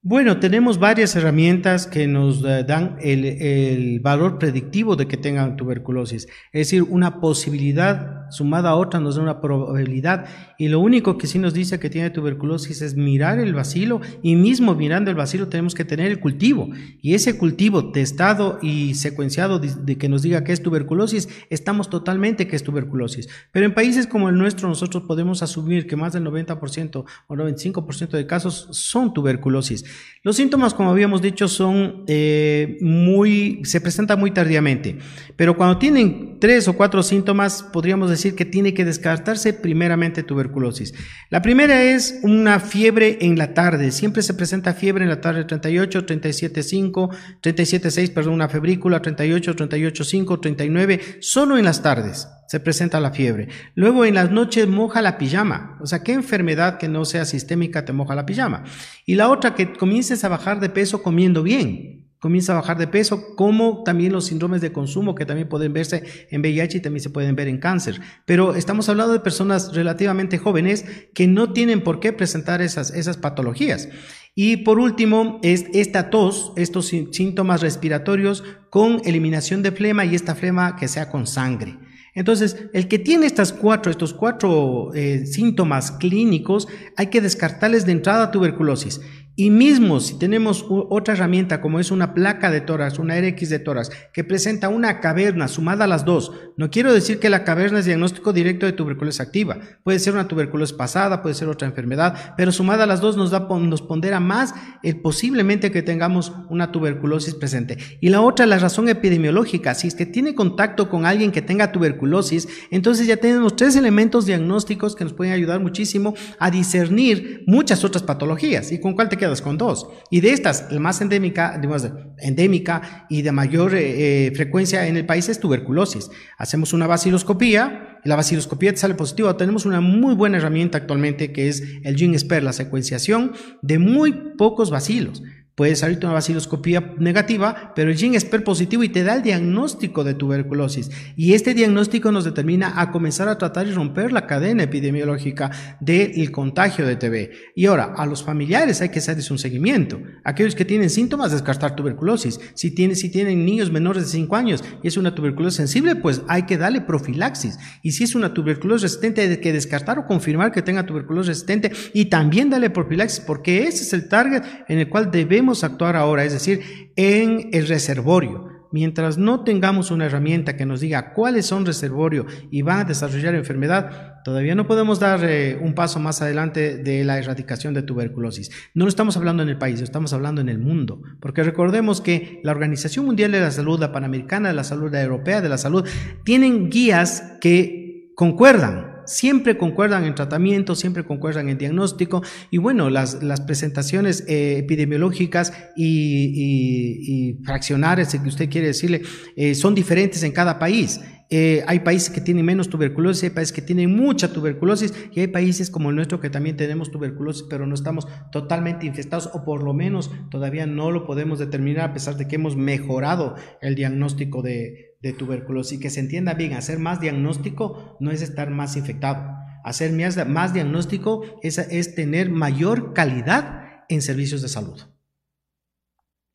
Bueno, 0.04 0.40
tenemos 0.40 0.80
varias 0.80 1.14
herramientas 1.14 1.86
que 1.86 2.08
nos 2.08 2.44
eh, 2.44 2.64
dan 2.64 2.96
el, 3.00 4.00
valor 4.00 4.36
predictivo 4.36 4.96
de 4.96 5.06
que 5.06 5.16
tengan 5.16 5.54
tuberculosis. 5.54 6.26
Es 6.50 6.66
decir, 6.66 6.82
una 6.82 7.20
posibilidad 7.20 8.21
sumada 8.32 8.70
a 8.70 8.76
otra 8.76 8.98
nos 8.98 9.16
da 9.16 9.22
una 9.22 9.40
probabilidad. 9.40 10.26
Y 10.58 10.68
lo 10.68 10.80
único 10.80 11.18
que 11.18 11.26
sí 11.26 11.38
nos 11.38 11.54
dice 11.54 11.78
que 11.78 11.90
tiene 11.90 12.10
tuberculosis 12.10 12.82
es 12.82 12.96
mirar 12.96 13.38
el 13.38 13.54
vacilo 13.54 14.00
y 14.22 14.36
mismo 14.36 14.74
mirando 14.74 15.10
el 15.10 15.16
vacilo 15.16 15.48
tenemos 15.48 15.74
que 15.74 15.84
tener 15.84 16.06
el 16.10 16.20
cultivo. 16.20 16.70
Y 17.00 17.14
ese 17.14 17.36
cultivo 17.36 17.92
testado 17.92 18.58
y 18.62 18.94
secuenciado 18.94 19.58
de, 19.58 19.98
que 19.98 20.08
nos 20.08 20.22
diga 20.22 20.44
que 20.44 20.52
es 20.52 20.62
tuberculosis, 20.62 21.28
estamos 21.50 21.90
totalmente 21.90 22.46
que 22.46 22.56
es 22.56 22.62
tuberculosis. 22.62 23.28
Pero 23.50 23.66
en 23.66 23.74
países 23.74 24.06
como 24.06 24.28
el 24.28 24.38
nuestro 24.38 24.68
nosotros 24.68 25.04
podemos 25.04 25.42
asumir 25.42 25.86
que 25.86 25.96
más 25.96 26.12
del 26.12 26.24
90% 26.24 27.04
o 27.26 27.34
95% 27.34 28.10
de 28.10 28.26
casos 28.26 28.68
son 28.70 29.12
tuberculosis. 29.12 29.84
Los 30.22 30.36
síntomas, 30.36 30.74
como 30.74 30.90
habíamos 30.90 31.20
dicho, 31.20 31.48
son 31.48 32.04
eh, 32.06 32.78
muy, 32.80 33.60
se 33.64 33.80
presentan 33.80 34.18
muy 34.18 34.30
tardíamente, 34.30 34.98
pero 35.36 35.56
cuando 35.56 35.78
tienen 35.78 36.38
tres 36.40 36.68
o 36.68 36.74
cuatro 36.74 37.02
síntomas, 37.02 37.62
podríamos 37.62 38.10
decir 38.10 38.21
que 38.30 38.44
tiene 38.44 38.72
que 38.74 38.84
descartarse 38.84 39.52
primeramente 39.52 40.22
tuberculosis. 40.22 40.94
La 41.28 41.42
primera 41.42 41.82
es 41.82 42.20
una 42.22 42.60
fiebre 42.60 43.18
en 43.20 43.36
la 43.36 43.54
tarde, 43.54 43.90
siempre 43.90 44.22
se 44.22 44.34
presenta 44.34 44.74
fiebre 44.74 45.04
en 45.04 45.10
la 45.10 45.20
tarde 45.20 45.44
38, 45.44 46.06
37,5, 46.06 47.10
37,6, 47.42 48.14
perdón, 48.14 48.34
una 48.34 48.48
febrícula 48.48 49.02
38, 49.02 49.56
38,5, 49.56 50.40
39, 50.40 51.00
solo 51.20 51.58
en 51.58 51.64
las 51.64 51.82
tardes 51.82 52.28
se 52.46 52.60
presenta 52.60 53.00
la 53.00 53.12
fiebre. 53.12 53.48
Luego 53.74 54.04
en 54.04 54.14
las 54.14 54.30
noches 54.30 54.68
moja 54.68 55.00
la 55.00 55.16
pijama. 55.16 55.78
O 55.80 55.86
sea, 55.86 56.02
¿qué 56.02 56.12
enfermedad 56.12 56.76
que 56.76 56.86
no 56.86 57.06
sea 57.06 57.24
sistémica 57.24 57.86
te 57.86 57.94
moja 57.94 58.14
la 58.14 58.26
pijama? 58.26 58.64
Y 59.06 59.14
la 59.14 59.30
otra, 59.30 59.54
que 59.54 59.72
comiences 59.72 60.22
a 60.22 60.28
bajar 60.28 60.60
de 60.60 60.68
peso 60.68 61.02
comiendo 61.02 61.42
bien. 61.42 62.01
Comienza 62.22 62.52
a 62.52 62.60
bajar 62.60 62.78
de 62.78 62.86
peso, 62.86 63.34
como 63.34 63.82
también 63.82 64.12
los 64.12 64.26
síndromes 64.26 64.60
de 64.60 64.70
consumo 64.70 65.16
que 65.16 65.26
también 65.26 65.48
pueden 65.48 65.72
verse 65.72 66.04
en 66.30 66.40
VIH 66.40 66.78
y 66.78 66.80
también 66.80 67.02
se 67.02 67.10
pueden 67.10 67.34
ver 67.34 67.48
en 67.48 67.58
cáncer. 67.58 68.00
Pero 68.26 68.54
estamos 68.54 68.88
hablando 68.88 69.12
de 69.12 69.18
personas 69.18 69.74
relativamente 69.74 70.38
jóvenes 70.38 70.84
que 71.14 71.26
no 71.26 71.52
tienen 71.52 71.82
por 71.82 71.98
qué 71.98 72.12
presentar 72.12 72.62
esas, 72.62 72.92
esas 72.92 73.16
patologías. 73.16 73.88
Y 74.36 74.58
por 74.58 74.78
último, 74.78 75.40
es 75.42 75.64
esta 75.74 76.10
tos, 76.10 76.52
estos 76.54 76.86
síntomas 76.86 77.60
respiratorios 77.60 78.44
con 78.70 79.02
eliminación 79.04 79.64
de 79.64 79.72
flema 79.72 80.04
y 80.04 80.14
esta 80.14 80.36
flema 80.36 80.76
que 80.76 80.86
sea 80.86 81.10
con 81.10 81.26
sangre. 81.26 81.76
Entonces, 82.14 82.56
el 82.74 82.88
que 82.88 82.98
tiene 82.98 83.26
estas 83.26 83.52
cuatro, 83.52 83.90
estos 83.90 84.12
cuatro 84.12 84.92
eh, 84.94 85.24
síntomas 85.26 85.92
clínicos, 85.92 86.68
hay 86.96 87.06
que 87.06 87.22
descartarles 87.22 87.86
de 87.86 87.92
entrada 87.92 88.30
tuberculosis. 88.30 89.00
Y 89.34 89.48
mismo 89.48 89.98
si 90.00 90.18
tenemos 90.18 90.66
otra 90.68 91.14
herramienta 91.14 91.62
como 91.62 91.80
es 91.80 91.90
una 91.90 92.12
placa 92.12 92.50
de 92.50 92.60
tórax, 92.60 92.98
una 92.98 93.18
RX 93.18 93.48
de 93.48 93.58
tórax, 93.58 93.90
que 94.12 94.24
presenta 94.24 94.68
una 94.68 95.00
caverna 95.00 95.48
sumada 95.48 95.84
a 95.84 95.88
las 95.88 96.04
dos, 96.04 96.32
no 96.58 96.70
quiero 96.70 96.92
decir 96.92 97.18
que 97.18 97.30
la 97.30 97.42
caverna 97.42 97.78
es 97.78 97.86
diagnóstico 97.86 98.34
directo 98.34 98.66
de 98.66 98.72
tuberculosis 98.72 99.22
activa. 99.22 99.58
Puede 99.84 100.00
ser 100.00 100.12
una 100.12 100.28
tuberculosis 100.28 100.76
pasada, 100.76 101.22
puede 101.22 101.34
ser 101.34 101.48
otra 101.48 101.66
enfermedad, 101.66 102.34
pero 102.36 102.52
sumada 102.52 102.84
a 102.84 102.86
las 102.86 103.00
dos 103.00 103.16
nos, 103.16 103.30
da, 103.30 103.48
nos 103.48 103.80
pondera 103.80 104.20
más 104.20 104.54
el 104.82 105.00
posiblemente 105.00 105.70
que 105.70 105.80
tengamos 105.80 106.32
una 106.50 106.70
tuberculosis 106.70 107.34
presente. 107.34 107.78
Y 108.02 108.10
la 108.10 108.20
otra, 108.20 108.44
la 108.44 108.58
razón 108.58 108.90
epidemiológica. 108.90 109.74
Si 109.74 109.88
es 109.88 109.94
que 109.94 110.04
tiene 110.04 110.34
contacto 110.34 110.90
con 110.90 111.06
alguien 111.06 111.32
que 111.32 111.40
tenga 111.40 111.72
tuberculosis, 111.72 112.48
entonces 112.70 113.06
ya 113.06 113.16
tenemos 113.16 113.56
tres 113.56 113.76
elementos 113.76 114.26
diagnósticos 114.26 114.94
que 114.94 115.04
nos 115.04 115.14
pueden 115.14 115.32
ayudar 115.32 115.60
muchísimo 115.60 116.14
a 116.38 116.50
discernir 116.50 117.44
muchas 117.46 117.82
otras 117.82 118.02
patologías. 118.02 118.72
¿Y 118.72 118.78
con 118.78 118.92
cuál 118.92 119.08
te 119.08 119.21
quedas 119.22 119.40
con 119.40 119.56
dos. 119.56 119.86
Y 120.10 120.20
de 120.20 120.32
estas, 120.32 120.66
la 120.72 120.80
más 120.80 121.00
endémica, 121.00 121.56
digamos, 121.60 121.88
endémica 122.18 123.06
y 123.08 123.22
de 123.22 123.30
mayor 123.30 123.72
eh, 123.76 124.26
eh, 124.26 124.32
frecuencia 124.34 124.88
en 124.88 124.96
el 124.96 125.06
país 125.06 125.28
es 125.28 125.38
tuberculosis. 125.38 126.10
Hacemos 126.38 126.72
una 126.72 126.88
vaciloscopía, 126.88 128.00
y 128.04 128.08
la 128.08 128.16
vaciloscopía 128.16 128.72
te 128.72 128.78
sale 128.78 128.94
positiva. 128.94 129.36
Tenemos 129.36 129.64
una 129.64 129.80
muy 129.80 130.16
buena 130.16 130.38
herramienta 130.38 130.78
actualmente 130.78 131.32
que 131.32 131.48
es 131.48 131.62
el 131.84 131.96
GeneSPER, 131.96 132.42
la 132.42 132.52
secuenciación 132.52 133.32
de 133.62 133.78
muy 133.78 134.34
pocos 134.36 134.70
vacilos. 134.70 135.22
Puede 135.54 135.76
salir 135.76 135.98
una 135.98 136.14
vaciloscopía 136.14 136.94
negativa, 136.98 137.74
pero 137.76 137.90
el 137.90 137.98
gene 137.98 138.16
es 138.16 138.24
per 138.24 138.42
positivo 138.42 138.84
y 138.84 138.88
te 138.88 139.04
da 139.04 139.16
el 139.16 139.22
diagnóstico 139.22 140.02
de 140.02 140.14
tuberculosis. 140.14 140.90
Y 141.14 141.34
este 141.34 141.52
diagnóstico 141.52 142.10
nos 142.10 142.24
determina 142.24 142.80
a 142.80 142.90
comenzar 142.90 143.28
a 143.28 143.36
tratar 143.36 143.66
y 143.66 143.72
romper 143.72 144.12
la 144.12 144.26
cadena 144.26 144.62
epidemiológica 144.62 145.50
del 145.78 146.32
contagio 146.32 146.86
de 146.86 146.96
TB. 146.96 147.34
Y 147.54 147.66
ahora, 147.66 147.92
a 147.94 148.06
los 148.06 148.24
familiares 148.24 148.80
hay 148.80 148.88
que 148.88 149.00
hacerles 149.00 149.30
un 149.30 149.38
seguimiento. 149.38 150.00
Aquellos 150.24 150.54
que 150.54 150.64
tienen 150.64 150.88
síntomas, 150.88 151.32
descartar 151.32 151.76
tuberculosis. 151.76 152.40
Si, 152.54 152.70
tiene, 152.70 152.94
si 152.94 153.10
tienen 153.10 153.44
niños 153.44 153.70
menores 153.70 154.04
de 154.04 154.08
5 154.08 154.34
años 154.34 154.64
y 154.82 154.88
es 154.88 154.96
una 154.96 155.14
tuberculosis 155.14 155.58
sensible, 155.58 155.96
pues 155.96 156.22
hay 156.28 156.44
que 156.44 156.56
darle 156.56 156.80
profilaxis. 156.80 157.58
Y 157.82 157.92
si 157.92 158.04
es 158.04 158.14
una 158.14 158.32
tuberculosis 158.32 158.84
resistente, 158.84 159.20
hay 159.20 159.36
que 159.36 159.52
descartar 159.52 159.98
o 159.98 160.06
confirmar 160.06 160.50
que 160.50 160.62
tenga 160.62 160.86
tuberculosis 160.86 161.28
resistente 161.28 161.72
y 161.92 162.06
también 162.06 162.48
darle 162.48 162.70
profilaxis, 162.70 163.20
porque 163.20 163.68
ese 163.68 163.82
es 163.82 163.92
el 163.92 164.08
target 164.08 164.42
en 164.66 164.78
el 164.78 164.88
cual 164.88 165.10
debemos 165.10 165.41
actuar 165.64 165.96
ahora, 165.96 166.24
es 166.24 166.32
decir, 166.32 166.92
en 166.96 167.50
el 167.52 167.68
reservorio. 167.68 168.48
Mientras 168.72 169.18
no 169.18 169.44
tengamos 169.44 169.90
una 169.90 170.06
herramienta 170.06 170.56
que 170.56 170.64
nos 170.64 170.80
diga 170.80 171.12
cuáles 171.12 171.44
son 171.44 171.66
reservorio 171.66 172.24
y 172.50 172.62
van 172.62 172.80
a 172.80 172.84
desarrollar 172.84 173.34
enfermedad, 173.34 174.22
todavía 174.24 174.54
no 174.54 174.66
podemos 174.66 174.98
dar 174.98 175.20
eh, 175.24 175.58
un 175.60 175.74
paso 175.74 176.00
más 176.00 176.22
adelante 176.22 176.78
de 176.78 177.04
la 177.04 177.18
erradicación 177.18 177.74
de 177.74 177.82
tuberculosis. 177.82 178.50
No 178.72 178.86
lo 178.86 178.88
estamos 178.88 179.18
hablando 179.18 179.42
en 179.42 179.50
el 179.50 179.58
país, 179.58 179.82
estamos 179.82 180.14
hablando 180.14 180.40
en 180.40 180.48
el 180.48 180.58
mundo, 180.58 181.02
porque 181.20 181.42
recordemos 181.42 182.00
que 182.00 182.40
la 182.44 182.52
Organización 182.52 183.04
Mundial 183.04 183.32
de 183.32 183.40
la 183.40 183.50
Salud, 183.50 183.78
la 183.78 183.92
Panamericana 183.92 184.48
de 184.48 184.54
la 184.54 184.64
Salud, 184.64 184.90
la 184.90 185.02
Europea 185.02 185.42
de 185.42 185.50
la 185.50 185.58
Salud, 185.58 185.86
tienen 186.24 186.70
guías 186.70 187.36
que 187.42 188.12
concuerdan 188.16 188.91
siempre 189.06 189.56
concuerdan 189.56 190.04
en 190.04 190.14
tratamiento, 190.14 190.74
siempre 190.74 191.04
concuerdan 191.04 191.48
en 191.48 191.58
diagnóstico 191.58 192.22
y 192.50 192.58
bueno, 192.58 192.90
las, 192.90 193.22
las 193.22 193.40
presentaciones 193.40 194.24
eh, 194.28 194.58
epidemiológicas 194.58 195.52
y, 195.76 197.38
fraccionarias, 197.44 198.10
si 198.10 198.18
usted 198.18 198.48
quiere 198.48 198.68
decirle, 198.68 199.02
eh, 199.36 199.54
son 199.54 199.74
diferentes 199.74 200.22
en 200.22 200.32
cada 200.32 200.58
país. 200.58 201.00
Eh, 201.34 201.64
hay 201.66 201.80
países 201.80 202.10
que 202.10 202.20
tienen 202.20 202.44
menos 202.44 202.68
tuberculosis, 202.68 203.24
hay 203.24 203.30
países 203.30 203.54
que 203.54 203.62
tienen 203.62 203.96
mucha 203.96 204.30
tuberculosis 204.34 204.92
y 205.12 205.20
hay 205.20 205.28
países 205.28 205.70
como 205.70 205.88
el 205.88 205.96
nuestro 205.96 206.20
que 206.20 206.28
también 206.28 206.58
tenemos 206.58 206.90
tuberculosis, 206.90 207.46
pero 207.48 207.66
no 207.66 207.74
estamos 207.74 208.06
totalmente 208.30 208.84
infestados 208.84 209.30
o 209.32 209.42
por 209.42 209.62
lo 209.62 209.72
menos 209.72 210.10
todavía 210.30 210.66
no 210.66 210.90
lo 210.90 211.06
podemos 211.06 211.38
determinar 211.38 211.88
a 211.88 211.94
pesar 211.94 212.18
de 212.18 212.28
que 212.28 212.34
hemos 212.34 212.54
mejorado 212.54 213.34
el 213.62 213.74
diagnóstico 213.74 214.42
de, 214.42 214.91
de 215.02 215.12
tuberculosis. 215.12 215.78
Y 215.78 215.80
que 215.80 215.90
se 215.90 216.00
entienda 216.00 216.34
bien, 216.34 216.54
hacer 216.54 216.78
más 216.78 217.00
diagnóstico 217.00 217.96
no 218.00 218.10
es 218.10 218.22
estar 218.22 218.50
más 218.50 218.76
infectado. 218.76 219.36
Hacer 219.64 219.92
más, 220.26 220.54
diagnóstico 220.54 221.22
es, 221.42 221.58
es 221.58 221.94
tener 221.94 222.30
mayor 222.30 222.94
calidad 222.94 223.84
en 223.88 224.02
servicios 224.02 224.42
de 224.42 224.48
salud. 224.48 224.80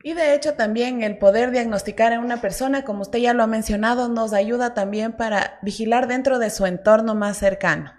Y 0.02 0.14
de 0.14 0.34
hecho 0.34 0.54
también 0.54 1.02
el 1.02 1.18
poder 1.18 1.50
diagnosticar 1.50 2.12
en 2.12 2.20
una 2.20 2.40
persona, 2.40 2.84
como 2.84 3.02
usted 3.02 3.18
ya 3.18 3.34
lo 3.34 3.42
ha 3.42 3.48
mencionado, 3.48 4.08
nos 4.08 4.32
ayuda 4.32 4.72
también 4.72 5.12
para 5.12 5.58
vigilar 5.62 6.06
dentro 6.06 6.38
de 6.38 6.50
su 6.50 6.66
entorno 6.66 7.14
más 7.14 7.36
cercano. 7.36 7.92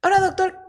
Ahora, 0.00 0.20
doctor, 0.20 0.63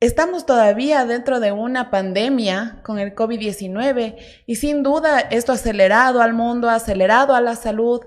estamos 0.00 0.46
todavía 0.46 1.04
dentro 1.04 1.40
de 1.40 1.52
una 1.52 1.90
pandemia 1.90 2.80
con 2.84 2.98
el 2.98 3.14
COVID-19 3.14 4.16
y 4.46 4.56
sin 4.56 4.82
duda 4.82 5.20
esto 5.20 5.52
ha 5.52 5.56
acelerado 5.56 6.22
al 6.22 6.34
mundo, 6.34 6.68
ha 6.68 6.76
acelerado 6.76 7.34
a 7.34 7.40
la 7.40 7.56
salud. 7.56 8.00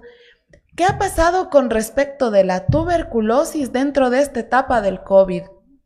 ¿Qué 0.75 0.85
ha 0.85 0.97
pasado 0.97 1.49
con 1.49 1.69
respecto 1.69 2.31
de 2.31 2.45
la 2.45 2.65
tuberculosis 2.65 3.73
dentro 3.73 4.09
de 4.09 4.21
esta 4.21 4.39
etapa 4.39 4.81
del 4.81 5.01
COVID? 5.03 5.43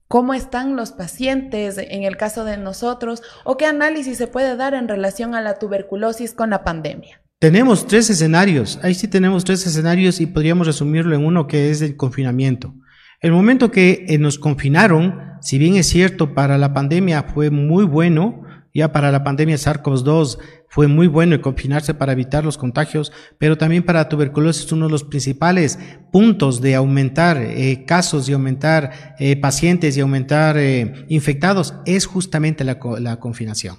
¿Cómo 0.08 0.36
están 0.36 0.76
los 0.76 0.92
pacientes 0.92 1.80
en 1.80 2.04
el 2.04 2.16
caso 2.16 2.46
de 2.46 2.58
nosotros? 2.58 3.24
¿O 3.44 3.58
qué 3.58 3.66
análisis 3.66 4.18
se 4.18 4.28
puede 4.28 4.56
dar 4.56 4.76
en 4.76 4.88
relación 4.88 5.34
a 5.34 5.42
la 5.42 5.58
tuberculosis 5.58 6.34
con 6.34 6.52
la 6.52 6.64
pandemia? 6.64 7.22
Tenemos 7.40 7.88
tres 7.88 8.12
escenarios. 8.12 8.80
Ahí 8.84 8.94
sí 8.94 9.08
tenemos 9.08 9.44
tres 9.44 9.66
escenarios 9.66 10.22
y 10.22 10.28
podríamos 10.28 10.68
resumirlo 10.68 11.16
en 11.16 11.26
uno 11.26 11.48
que 11.48 11.72
es 11.72 11.82
el 11.82 11.98
confinamiento. 11.98 12.76
El 13.20 13.32
momento 13.32 13.72
que 13.72 14.06
eh, 14.08 14.20
nos 14.20 14.38
confinaron, 14.38 15.35
si 15.46 15.60
bien 15.60 15.76
es 15.76 15.88
cierto 15.88 16.34
para 16.34 16.58
la 16.58 16.74
pandemia 16.74 17.22
fue 17.22 17.52
muy 17.52 17.86
bueno, 17.86 18.42
Ya 18.74 18.92
para 18.92 19.10
la 19.10 19.24
pandemia 19.24 19.56
SARS-CoV-2 19.56 20.38
fue 20.68 20.88
muy 20.88 21.08
bueno 21.08 21.40
confinarse 21.40 21.94
para 21.94 22.12
evitar 22.12 22.44
los 22.44 22.58
contagios, 22.58 23.14
pero 23.38 23.58
también 23.58 23.84
para 23.84 24.10
tuberculosis 24.10 24.70
uno 24.74 24.88
de 24.88 24.92
los 24.92 25.06
principales 25.06 25.80
puntos 26.12 26.60
de 26.60 26.76
aumentar 26.76 27.38
eh, 27.38 27.86
casos 27.86 28.28
y 28.28 28.34
aumentar 28.34 29.16
eh, 29.18 29.38
pacientes 29.38 29.96
y 29.96 30.02
aumentar 30.02 30.58
eh, 30.58 31.06
infectados 31.08 31.76
es 31.86 32.06
justamente 32.06 32.66
la 32.66 33.20
confinación. 33.20 33.78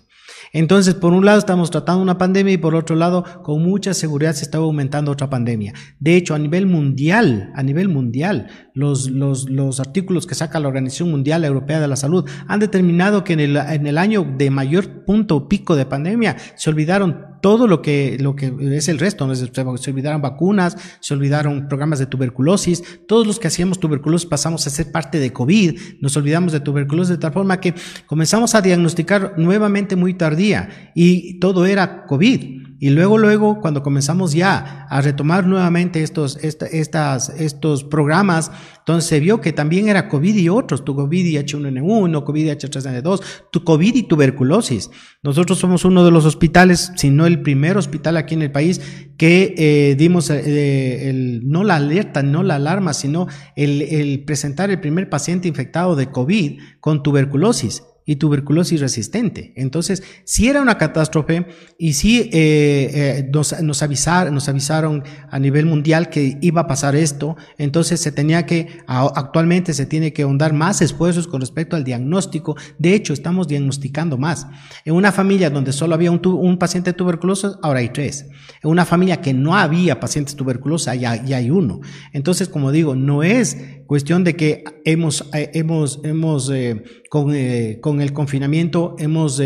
Entonces, 0.53 0.95
por 0.95 1.13
un 1.13 1.25
lado 1.25 1.39
estamos 1.39 1.71
tratando 1.71 2.03
una 2.03 2.19
pandemia 2.19 2.55
y 2.55 2.59
por 2.59 2.75
otro 2.75 2.97
lado, 2.97 3.25
con 3.43 3.63
mucha 3.63 3.95
seguridad 3.95 4.33
se 4.33 4.45
está 4.45 4.59
aumentando 4.59 5.13
otra 5.13 5.31
pandemia. 5.31 5.73
De 5.99 6.17
hecho, 6.17 6.35
a 6.35 6.39
nivel 6.39 6.67
mundial, 6.67 7.53
a 7.55 7.63
nivel 7.63 7.89
mundial, 7.89 8.49
los, 8.75 9.11
los, 9.11 9.49
los 9.49 9.81
artículos 9.81 10.27
que 10.27 10.35
saca 10.35 10.61
la 10.61 10.69
Organización 10.69 11.11
Mundial 11.11 11.45
Europea 11.45 11.81
de 11.81 11.89
la 11.89 11.97
Salud 11.97 12.29
han 12.47 12.61
determinado 12.61 13.25
que 13.25 13.33
en 13.33 13.41
el, 13.41 13.57
en 13.57 13.87
el 13.87 13.99
año 13.99 14.27
de 14.37 14.51
mayor 14.51 15.05
punto 15.05 15.49
pico 15.49 15.77
de 15.77 15.87
pandemia 15.87 16.37
se 16.57 16.71
olvidaron 16.71 17.36
todo 17.41 17.67
lo 17.67 17.83
que, 17.83 18.17
lo 18.21 18.37
que 18.37 18.53
es 18.73 18.89
el 18.89 18.99
resto. 18.99 19.33
Se 19.35 19.91
olvidaron 19.91 20.23
vacunas, 20.23 20.77
se 21.01 21.15
olvidaron 21.15 21.69
programas 21.69 21.99
de 21.99 22.07
tuberculosis. 22.07 22.83
Todos 23.07 23.27
los 23.27 23.39
que 23.39 23.49
hacíamos 23.49 23.81
tuberculosis 23.81 24.29
pasamos 24.29 24.67
a 24.67 24.71
ser 24.71 24.93
parte 24.93 25.19
de 25.19 25.33
COVID. 25.33 25.79
Nos 26.01 26.17
olvidamos 26.17 26.53
de 26.53 26.61
tuberculosis 26.61 27.11
de 27.11 27.19
tal 27.19 27.33
forma 27.33 27.61
que 27.61 27.75
comenzamos 28.07 28.55
a 28.55 28.63
diagnosticar 28.63 29.35
nuevamente 29.37 29.97
muy 29.97 30.15
tardía 30.15 30.93
y 30.95 31.39
todo 31.39 31.67
era 31.67 32.07
COVID. 32.07 32.66
Y 32.79 32.91
luego, 32.91 33.17
luego, 33.17 33.61
cuando 33.63 33.83
comenzamos 33.83 34.33
ya 34.35 34.87
a 34.91 35.01
retomar 35.01 35.47
nuevamente 35.47 36.03
estos, 36.03 36.37
estas, 36.43 37.31
estos 37.31 37.85
programas, 37.85 38.51
entonces 38.79 39.09
se 39.09 39.19
vio 39.19 39.41
que 39.41 39.53
también 39.53 39.89
era 39.89 40.09
COVID 40.09 40.37
y 40.37 40.51
otros, 40.51 40.85
tu 40.85 40.95
COVID 40.95 41.25
y 41.25 41.37
H1N1, 41.37 42.23
COVID 42.23 42.45
y 42.45 42.51
H3N2, 42.51 43.23
tu 43.51 43.65
COVID 43.65 43.95
y 43.95 44.03
tuberculosis. 44.03 44.91
Nosotros 45.23 45.59
somos 45.59 45.87
uno 45.87 46.05
de 46.05 46.11
los 46.11 46.27
hospitales, 46.27 46.93
si 46.97 47.09
no 47.09 47.25
el 47.25 47.41
primer 47.41 47.79
hospital 47.79 48.19
aquí 48.19 48.35
en 48.35 48.43
el 48.43 48.53
país, 48.53 48.81
que 49.17 49.55
eh, 49.57 49.95
dimos 49.97 50.29
eh, 50.29 51.09
el, 51.09 51.49
no 51.49 51.65
la 51.65 51.77
alerta, 51.77 52.23
no 52.23 52.43
la 52.43 52.57
alarma, 52.57 52.93
sino 52.93 53.27
el, 53.57 53.81
el 53.81 54.25
presentar 54.25 54.71
el 54.71 54.81
primer 54.81 55.09
paciente 55.09 55.49
infectado 55.49 55.97
de 55.97 56.11
COVID 56.11 56.61
con 56.81 57.03
tuberculosis 57.03 57.83
y 58.07 58.17
tuberculosis 58.17 58.81
resistente. 58.81 59.53
Entonces, 59.57 60.05
si 60.25 60.49
era 60.49 60.63
una 60.63 60.79
catástrofe 60.79 61.47
y 61.77 61.95
sí 61.95 62.31
eh, 62.33 62.91
eh, 62.95 63.31
nos, 63.33 63.61
nos, 63.63 63.83
avisar, 63.83 64.33
nos 64.33 64.49
avisaron 64.49 65.03
a 65.29 65.39
nivel 65.41 65.67
mundial 65.67 66.09
que 66.09 66.39
iba 66.41 66.63
a 66.63 66.67
pasar 66.69 66.95
esto, 66.95 67.37
entonces 67.59 68.01
se 68.01 68.13
tenía 68.13 68.47
que, 68.47 68.69
actualmente 68.87 69.75
se 69.75 69.87
tiene 69.87 70.13
que 70.13 70.23
ahondar 70.23 70.53
más 70.53 70.81
esfuerzos 70.81 71.27
con 71.27 71.41
respecto 71.41 71.75
al 71.75 71.83
diagnóstico. 71.83 72.57
De 72.79 72.95
hecho, 72.95 73.13
estamos 73.13 73.49
diagnosticando 73.49 74.17
más. 74.17 74.47
En 74.85 74.95
una 74.95 75.11
familia 75.11 75.51
donde 75.51 75.73
solo 75.73 75.95
había 75.95 76.13
un, 76.13 76.21
un 76.25 76.59
paciente 76.59 76.93
tuberculoso, 76.93 77.59
ahora 77.63 77.81
hay 77.81 77.89
tres. 77.89 78.27
En 78.63 78.71
una 78.71 78.85
familia 78.85 79.21
que 79.21 79.35
no 79.35 79.57
había 79.57 79.99
pacientes 79.99 80.37
tuberculosos, 80.37 80.95
ya, 80.99 81.25
ya 81.25 81.39
hay 81.39 81.51
uno. 81.51 81.81
Entonces, 82.13 82.49
como 82.49 82.71
digo, 82.71 82.95
no 82.95 83.25
es 83.25 83.57
cuestión 83.87 84.25
de 84.25 84.37
que 84.37 84.65
hemos, 84.85 85.29
eh, 85.33 85.51
hemos, 85.55 86.01
hemos 86.05 86.51
eh, 86.51 86.83
con, 87.09 87.35
eh, 87.35 87.79
con, 87.81 88.01
el 88.01 88.13
confinamiento, 88.13 88.97
hemos 88.99 89.41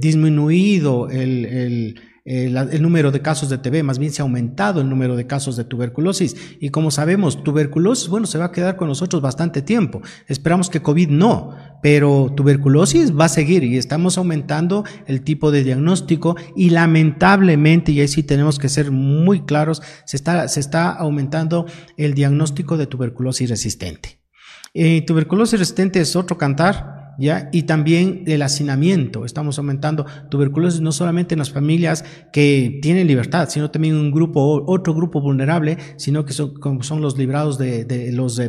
disminuido 0.00 1.08
el, 1.10 1.44
el 1.46 2.00
eh, 2.28 2.52
el 2.72 2.82
número 2.82 3.12
de 3.12 3.22
casos 3.22 3.48
de 3.48 3.58
TB, 3.58 3.84
más 3.84 4.00
bien 4.00 4.10
se 4.10 4.20
ha 4.20 4.24
aumentado 4.24 4.80
el 4.80 4.88
número 4.88 5.14
de 5.14 5.28
casos 5.28 5.56
de 5.56 5.62
tuberculosis. 5.62 6.34
Y 6.58 6.70
como 6.70 6.90
sabemos, 6.90 7.44
tuberculosis, 7.44 8.08
bueno, 8.08 8.26
se 8.26 8.36
va 8.36 8.46
a 8.46 8.52
quedar 8.52 8.76
con 8.76 8.88
nosotros 8.88 9.22
bastante 9.22 9.62
tiempo. 9.62 10.02
Esperamos 10.26 10.68
que 10.68 10.82
COVID 10.82 11.08
no, 11.08 11.54
pero 11.82 12.32
tuberculosis 12.36 13.16
va 13.16 13.26
a 13.26 13.28
seguir 13.28 13.62
y 13.62 13.76
estamos 13.76 14.18
aumentando 14.18 14.82
el 15.06 15.22
tipo 15.22 15.52
de 15.52 15.62
diagnóstico 15.62 16.34
y 16.56 16.70
lamentablemente, 16.70 17.92
y 17.92 18.00
ahí 18.00 18.08
sí 18.08 18.24
tenemos 18.24 18.58
que 18.58 18.68
ser 18.68 18.90
muy 18.90 19.42
claros, 19.42 19.80
se 20.04 20.16
está, 20.16 20.48
se 20.48 20.58
está 20.58 20.90
aumentando 20.90 21.66
el 21.96 22.14
diagnóstico 22.14 22.76
de 22.76 22.88
tuberculosis 22.88 23.48
resistente. 23.48 24.15
Eh, 24.74 25.02
tuberculosis 25.06 25.58
resistente 25.58 26.00
es 26.00 26.16
otro 26.16 26.36
cantar 26.36 26.96
¿ya? 27.18 27.48
Y 27.52 27.62
también 27.62 28.24
el 28.26 28.42
hacinamiento. 28.42 29.24
Estamos 29.24 29.58
aumentando 29.58 30.06
tuberculosis 30.30 30.80
no 30.80 30.92
solamente 30.92 31.34
en 31.34 31.38
las 31.38 31.50
familias 31.50 32.04
que 32.32 32.78
tienen 32.82 33.06
libertad, 33.06 33.48
sino 33.48 33.70
también 33.70 33.96
un 33.96 34.10
grupo, 34.10 34.64
otro 34.66 34.94
grupo 34.94 35.20
vulnerable, 35.20 35.78
sino 35.96 36.24
que 36.24 36.32
son, 36.32 36.82
son 36.82 37.00
los 37.00 37.16
librados 37.16 37.58
de, 37.58 38.10
los 38.12 38.40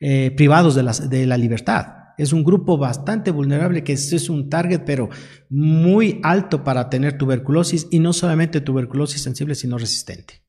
eh, 0.00 0.30
privados 0.36 0.74
de, 0.74 1.08
de 1.08 1.26
la 1.26 1.36
libertad. 1.36 1.86
Es 2.18 2.32
un 2.32 2.44
grupo 2.44 2.78
bastante 2.78 3.30
vulnerable 3.30 3.84
que 3.84 3.92
es 3.92 4.30
un 4.30 4.48
target, 4.48 4.84
pero 4.86 5.10
muy 5.50 6.18
alto 6.22 6.64
para 6.64 6.88
tener 6.88 7.18
tuberculosis 7.18 7.88
y 7.90 7.98
no 7.98 8.14
solamente 8.14 8.62
tuberculosis 8.62 9.22
sensible, 9.22 9.54
sino 9.54 9.76
resistente. 9.76 10.45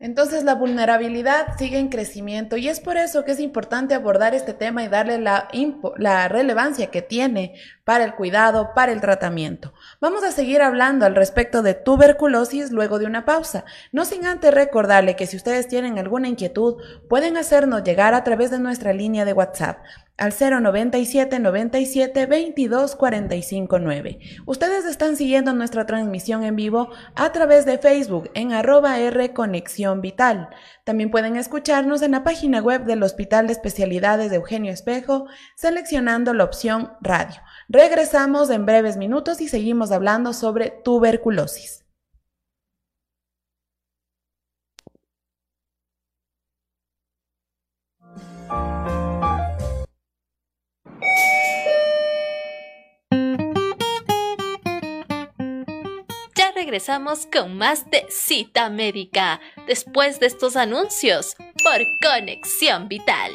Entonces 0.00 0.44
la 0.44 0.54
vulnerabilidad 0.54 1.58
sigue 1.58 1.78
en 1.78 1.88
crecimiento 1.88 2.56
y 2.56 2.68
es 2.68 2.78
por 2.78 2.96
eso 2.96 3.24
que 3.24 3.32
es 3.32 3.40
importante 3.40 3.94
abordar 3.94 4.32
este 4.32 4.54
tema 4.54 4.84
y 4.84 4.88
darle 4.88 5.18
la, 5.18 5.48
la, 5.96 6.28
relevancia 6.28 6.86
que 6.92 7.02
tiene 7.02 7.54
para 7.82 8.04
el 8.04 8.14
cuidado, 8.14 8.74
para 8.76 8.92
el 8.92 9.00
tratamiento. 9.00 9.74
Vamos 10.00 10.22
a 10.22 10.30
seguir 10.30 10.62
hablando 10.62 11.06
al 11.06 11.16
respecto 11.16 11.60
de 11.62 11.74
tuberculosis 11.74 12.70
luego 12.70 13.00
de 13.00 13.06
una 13.06 13.24
pausa, 13.24 13.64
no 13.90 14.04
sin 14.04 14.26
antes 14.26 14.54
recordarle 14.54 15.16
que 15.16 15.26
si 15.26 15.36
ustedes 15.36 15.66
tienen 15.66 15.98
alguna 15.98 16.28
inquietud 16.28 16.76
pueden 17.08 17.36
hacernos 17.36 17.82
llegar 17.82 18.14
a 18.14 18.22
través 18.22 18.52
de 18.52 18.60
nuestra 18.60 18.92
línea 18.92 19.24
de 19.24 19.32
WhatsApp 19.32 19.78
al 20.16 20.32
097 20.32 21.40
97 21.40 22.26
22 22.26 22.94
45 22.94 23.78
9. 23.80 24.18
Ustedes 24.46 24.84
están 24.84 25.16
siguiendo 25.16 25.52
nuestra 25.52 25.84
transmisión 25.84 26.44
en 26.44 26.54
vivo 26.54 26.90
a 27.16 27.32
través 27.32 27.66
de 27.66 27.78
Facebook 27.78 28.30
en 28.34 28.52
arroba 28.52 29.00
R 29.00 29.32
Conexión 29.32 30.00
Vital. 30.00 30.48
También 30.84 31.10
pueden 31.10 31.34
escucharnos 31.36 32.02
en 32.02 32.12
la 32.12 32.22
página 32.22 32.60
web 32.60 32.84
del 32.84 33.02
Hospital 33.02 33.48
de 33.48 33.52
Especialidades 33.52 34.30
de 34.30 34.36
Eugenio 34.36 34.72
Espejo 34.72 35.26
seleccionando 35.56 36.34
la 36.34 36.44
opción 36.44 36.92
radio. 37.00 37.40
Regresamos 37.68 38.48
en 38.48 38.64
breves 38.64 38.96
minutos 38.96 39.42
y 39.42 39.48
seguimos 39.48 39.92
hablando 39.92 40.32
sobre 40.32 40.70
tuberculosis. 40.70 41.84
regresamos 56.68 57.26
con 57.32 57.56
más 57.56 57.90
de 57.90 58.04
cita 58.10 58.68
médica 58.68 59.40
después 59.66 60.20
de 60.20 60.26
estos 60.26 60.54
anuncios 60.54 61.34
por 61.62 61.80
Conexión 62.02 62.88
Vital. 62.88 63.32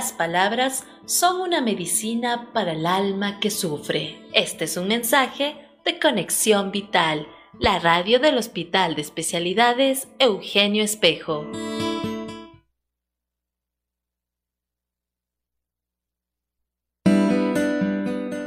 Las 0.00 0.14
palabras 0.14 0.86
son 1.04 1.42
una 1.42 1.60
medicina 1.60 2.48
para 2.54 2.72
el 2.72 2.86
alma 2.86 3.38
que 3.38 3.50
sufre. 3.50 4.16
Este 4.32 4.64
es 4.64 4.78
un 4.78 4.88
mensaje 4.88 5.56
de 5.84 5.98
Conexión 5.98 6.72
Vital, 6.72 7.28
la 7.58 7.78
radio 7.80 8.18
del 8.18 8.38
Hospital 8.38 8.94
de 8.94 9.02
Especialidades 9.02 10.08
Eugenio 10.18 10.82
Espejo. 10.82 11.44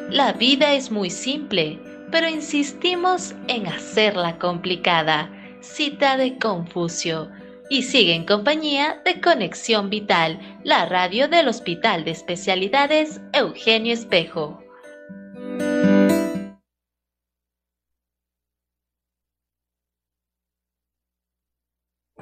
La 0.10 0.34
vida 0.34 0.74
es 0.74 0.90
muy 0.90 1.12
simple, 1.12 1.80
pero 2.10 2.28
insistimos 2.28 3.36
en 3.48 3.68
hacerla 3.68 4.40
complicada. 4.40 5.30
Cita 5.62 6.18
de 6.18 6.40
Confucio. 6.40 7.30
Y 7.70 7.84
sigue 7.84 8.14
en 8.14 8.26
compañía 8.26 9.02
de 9.06 9.22
Conexión 9.22 9.90
Vital, 9.90 10.60
la 10.64 10.86
radio 10.86 11.28
del 11.28 11.48
Hospital 11.48 12.04
de 12.04 12.12
Especialidades 12.12 13.22
Eugenio 13.34 13.94
Espejo. 13.94 14.60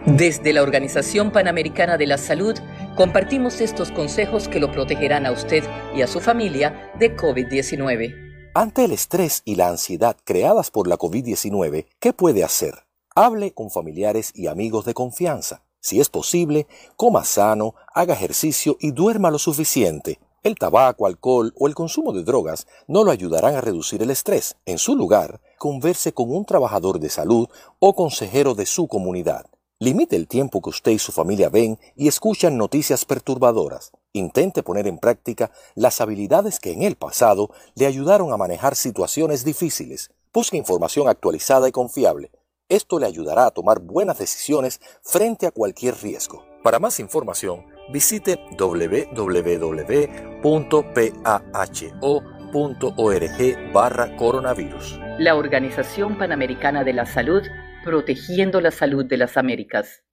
Desde 0.05 0.51
la 0.53 0.61
Organización 0.61 1.31
Panamericana 1.31 1.97
de 1.97 2.05
la 2.05 2.17
Salud, 2.17 2.55
compartimos 2.95 3.61
estos 3.61 3.91
consejos 3.91 4.47
que 4.47 4.59
lo 4.59 4.71
protegerán 4.71 5.25
a 5.25 5.31
usted 5.31 5.63
y 5.95 6.01
a 6.01 6.07
su 6.07 6.19
familia 6.19 6.91
de 6.99 7.15
COVID-19. 7.15 8.51
Ante 8.53 8.85
el 8.85 8.91
estrés 8.91 9.41
y 9.45 9.55
la 9.55 9.69
ansiedad 9.69 10.17
creadas 10.23 10.71
por 10.71 10.87
la 10.87 10.97
COVID-19, 10.97 11.85
¿qué 11.99 12.13
puede 12.13 12.43
hacer? 12.43 12.90
Hable 13.13 13.53
con 13.53 13.69
familiares 13.69 14.31
y 14.33 14.47
amigos 14.47 14.85
de 14.85 14.93
confianza. 14.93 15.63
Si 15.81 15.99
es 15.99 16.07
posible, 16.07 16.67
coma 16.95 17.25
sano, 17.25 17.75
haga 17.93 18.13
ejercicio 18.13 18.77
y 18.79 18.91
duerma 18.91 19.29
lo 19.31 19.37
suficiente. 19.37 20.19
El 20.43 20.55
tabaco, 20.55 21.05
alcohol 21.05 21.53
o 21.59 21.67
el 21.67 21.75
consumo 21.75 22.13
de 22.13 22.23
drogas 22.23 22.67
no 22.87 23.03
lo 23.03 23.11
ayudarán 23.11 23.55
a 23.55 23.61
reducir 23.61 24.01
el 24.01 24.11
estrés. 24.11 24.55
En 24.65 24.77
su 24.77 24.95
lugar, 24.95 25.41
converse 25.57 26.13
con 26.13 26.33
un 26.33 26.45
trabajador 26.45 26.99
de 26.99 27.09
salud 27.09 27.49
o 27.79 27.95
consejero 27.95 28.55
de 28.55 28.65
su 28.65 28.87
comunidad. 28.87 29.45
Limite 29.79 30.15
el 30.15 30.29
tiempo 30.29 30.61
que 30.61 30.69
usted 30.69 30.91
y 30.91 30.99
su 30.99 31.11
familia 31.11 31.49
ven 31.49 31.79
y 31.97 32.07
escuchan 32.07 32.55
noticias 32.55 33.03
perturbadoras. 33.03 33.91
Intente 34.13 34.63
poner 34.63 34.87
en 34.87 34.99
práctica 34.99 35.51
las 35.75 35.99
habilidades 35.99 36.61
que 36.61 36.71
en 36.71 36.83
el 36.83 36.95
pasado 36.95 37.49
le 37.75 37.87
ayudaron 37.87 38.31
a 38.31 38.37
manejar 38.37 38.77
situaciones 38.77 39.43
difíciles. 39.43 40.11
Busque 40.33 40.55
información 40.55 41.09
actualizada 41.09 41.67
y 41.67 41.73
confiable. 41.73 42.31
Esto 42.71 42.99
le 42.99 43.05
ayudará 43.05 43.47
a 43.47 43.51
tomar 43.51 43.81
buenas 43.81 44.17
decisiones 44.17 44.79
frente 45.03 45.45
a 45.45 45.51
cualquier 45.51 45.93
riesgo. 46.01 46.45
Para 46.63 46.79
más 46.79 47.01
información, 47.01 47.65
visite 47.91 48.39
www.paho.org 48.57 49.13
barra 53.73 54.15
coronavirus. 54.15 54.97
La 55.19 55.35
Organización 55.35 56.17
Panamericana 56.17 56.85
de 56.85 56.93
la 56.93 57.05
Salud, 57.05 57.41
protegiendo 57.83 58.61
la 58.61 58.71
salud 58.71 59.03
de 59.03 59.17
las 59.17 59.35
Américas. 59.35 60.05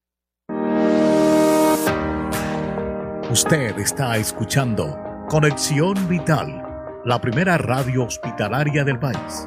Usted 3.31 3.79
está 3.79 4.17
escuchando 4.17 4.99
Conexión 5.29 6.09
Vital, 6.09 6.65
la 7.05 7.21
primera 7.21 7.57
radio 7.57 8.03
hospitalaria 8.03 8.83
del 8.83 8.99
país. 8.99 9.47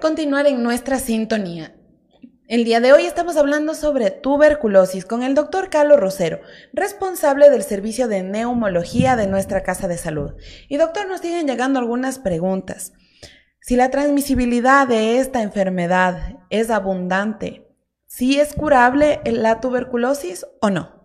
Continuar 0.00 0.46
en 0.46 0.62
nuestra 0.62 0.98
sintonía. 0.98 1.76
El 2.48 2.64
día 2.64 2.80
de 2.80 2.92
hoy 2.92 3.04
estamos 3.04 3.36
hablando 3.36 3.74
sobre 3.74 4.10
tuberculosis 4.10 5.04
con 5.04 5.22
el 5.22 5.34
doctor 5.34 5.68
Carlos 5.70 6.00
Rosero, 6.00 6.40
responsable 6.72 7.50
del 7.50 7.62
servicio 7.62 8.08
de 8.08 8.22
neumología 8.22 9.14
de 9.14 9.28
nuestra 9.28 9.62
casa 9.62 9.86
de 9.86 9.98
salud. 9.98 10.32
Y 10.68 10.78
doctor, 10.78 11.06
nos 11.06 11.20
siguen 11.20 11.46
llegando 11.46 11.78
algunas 11.78 12.18
preguntas. 12.18 12.92
Si 13.60 13.76
la 13.76 13.90
transmisibilidad 13.90 14.88
de 14.88 15.18
esta 15.18 15.42
enfermedad 15.42 16.38
es 16.48 16.70
abundante, 16.70 17.68
¿sí 18.06 18.40
es 18.40 18.54
curable 18.54 19.20
la 19.26 19.60
tuberculosis 19.60 20.46
o 20.60 20.70
no? 20.70 21.00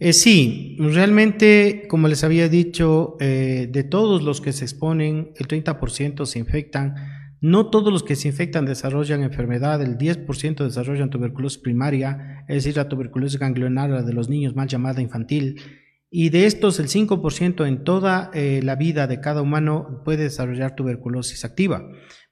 Eh, 0.00 0.12
sí, 0.12 0.76
realmente, 0.80 1.86
como 1.88 2.08
les 2.08 2.24
había 2.24 2.48
dicho, 2.48 3.16
eh, 3.20 3.68
de 3.70 3.84
todos 3.84 4.22
los 4.22 4.40
que 4.40 4.52
se 4.52 4.64
exponen, 4.64 5.32
el 5.36 5.46
30% 5.46 6.26
se 6.26 6.40
infectan 6.40 6.96
no 7.42 7.70
todos 7.70 7.92
los 7.92 8.04
que 8.04 8.14
se 8.14 8.28
infectan 8.28 8.66
desarrollan 8.66 9.22
enfermedad, 9.24 9.82
el 9.82 9.98
10% 9.98 10.64
desarrollan 10.64 11.10
tuberculosis 11.10 11.58
primaria, 11.58 12.44
es 12.48 12.56
decir, 12.64 12.76
la 12.76 12.88
tuberculosis 12.88 13.38
ganglionar 13.38 14.04
de 14.04 14.12
los 14.12 14.28
niños, 14.28 14.54
mal 14.54 14.68
llamada 14.68 15.02
infantil, 15.02 15.60
y 16.08 16.28
de 16.28 16.46
estos 16.46 16.78
el 16.78 16.86
5% 16.86 17.66
en 17.66 17.82
toda 17.82 18.30
eh, 18.32 18.60
la 18.62 18.76
vida 18.76 19.08
de 19.08 19.20
cada 19.20 19.42
humano 19.42 20.02
puede 20.04 20.22
desarrollar 20.22 20.76
tuberculosis 20.76 21.44
activa, 21.44 21.82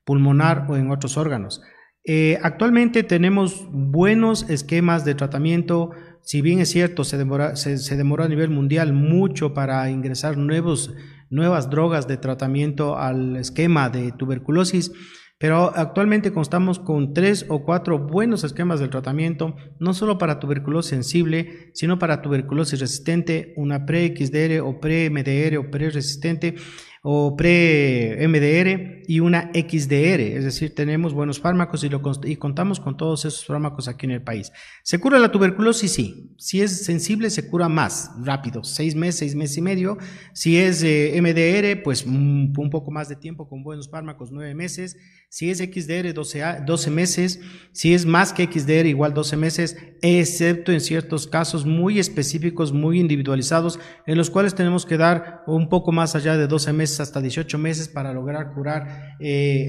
pulmonar 0.04 0.66
o 0.68 0.76
en 0.76 0.92
otros 0.92 1.16
órganos. 1.16 1.60
Eh, 2.04 2.38
actualmente 2.42 3.02
tenemos 3.02 3.66
buenos 3.70 4.48
esquemas 4.48 5.04
de 5.04 5.16
tratamiento, 5.16 5.90
si 6.22 6.42
bien 6.42 6.60
es 6.60 6.70
cierto, 6.70 7.04
se, 7.04 7.16
demora, 7.18 7.56
se 7.56 7.96
demoró 7.96 8.24
a 8.24 8.28
nivel 8.28 8.50
mundial 8.50 8.92
mucho 8.92 9.54
para 9.54 9.90
ingresar 9.90 10.36
nuevos 10.36 10.92
nuevas 11.30 11.70
drogas 11.70 12.08
de 12.08 12.16
tratamiento 12.16 12.98
al 12.98 13.36
esquema 13.36 13.88
de 13.88 14.12
tuberculosis, 14.12 14.92
pero 15.38 15.72
actualmente 15.74 16.32
contamos 16.32 16.78
con 16.78 17.14
tres 17.14 17.46
o 17.48 17.64
cuatro 17.64 17.98
buenos 17.98 18.44
esquemas 18.44 18.78
de 18.78 18.88
tratamiento, 18.88 19.56
no 19.78 19.94
solo 19.94 20.18
para 20.18 20.38
tuberculosis 20.38 20.90
sensible, 20.90 21.70
sino 21.72 21.98
para 21.98 22.20
tuberculosis 22.20 22.78
resistente, 22.78 23.54
una 23.56 23.86
pre-XDR 23.86 24.60
o 24.60 24.80
pre-MDR 24.80 25.56
o 25.56 25.70
pre-resistente 25.70 26.56
o 27.02 27.34
pre-MDR 27.34 29.04
y 29.08 29.20
una 29.20 29.50
XDR, 29.54 30.20
es 30.20 30.44
decir, 30.44 30.74
tenemos 30.74 31.14
buenos 31.14 31.40
fármacos 31.40 31.82
y, 31.82 31.88
lo, 31.88 32.02
y 32.24 32.36
contamos 32.36 32.78
con 32.78 32.96
todos 32.96 33.24
esos 33.24 33.46
fármacos 33.46 33.88
aquí 33.88 34.04
en 34.06 34.12
el 34.12 34.22
país. 34.22 34.52
¿Se 34.84 35.00
cura 35.00 35.18
la 35.18 35.32
tuberculosis? 35.32 35.92
Sí. 35.92 36.34
Si 36.36 36.60
es 36.60 36.84
sensible, 36.84 37.30
se 37.30 37.48
cura 37.48 37.68
más 37.68 38.10
rápido, 38.22 38.62
seis 38.62 38.94
meses, 38.94 39.18
seis 39.20 39.34
meses 39.34 39.56
y 39.56 39.62
medio. 39.62 39.98
Si 40.34 40.58
es 40.58 40.82
eh, 40.82 41.18
MDR, 41.20 41.82
pues 41.82 42.04
un, 42.04 42.52
un 42.56 42.70
poco 42.70 42.90
más 42.90 43.08
de 43.08 43.16
tiempo 43.16 43.48
con 43.48 43.62
buenos 43.62 43.88
fármacos, 43.88 44.30
nueve 44.30 44.54
meses. 44.54 44.96
Si 45.32 45.48
es 45.48 45.58
XDR, 45.58 46.12
12, 46.12 46.42
12 46.66 46.90
meses. 46.90 47.40
Si 47.70 47.94
es 47.94 48.04
más 48.04 48.32
que 48.32 48.46
XDR, 48.46 48.86
igual 48.86 49.14
12 49.14 49.36
meses, 49.36 49.76
excepto 50.02 50.72
en 50.72 50.80
ciertos 50.80 51.28
casos 51.28 51.64
muy 51.64 52.00
específicos, 52.00 52.72
muy 52.72 52.98
individualizados, 52.98 53.78
en 54.06 54.18
los 54.18 54.28
cuales 54.28 54.56
tenemos 54.56 54.86
que 54.86 54.96
dar 54.96 55.44
un 55.46 55.68
poco 55.68 55.92
más 55.92 56.16
allá 56.16 56.36
de 56.36 56.48
12 56.48 56.72
meses 56.72 56.89
hasta 56.98 57.20
18 57.20 57.58
meses 57.58 57.88
para 57.88 58.12
lograr 58.12 58.52
curar 58.52 59.16
eh, 59.20 59.68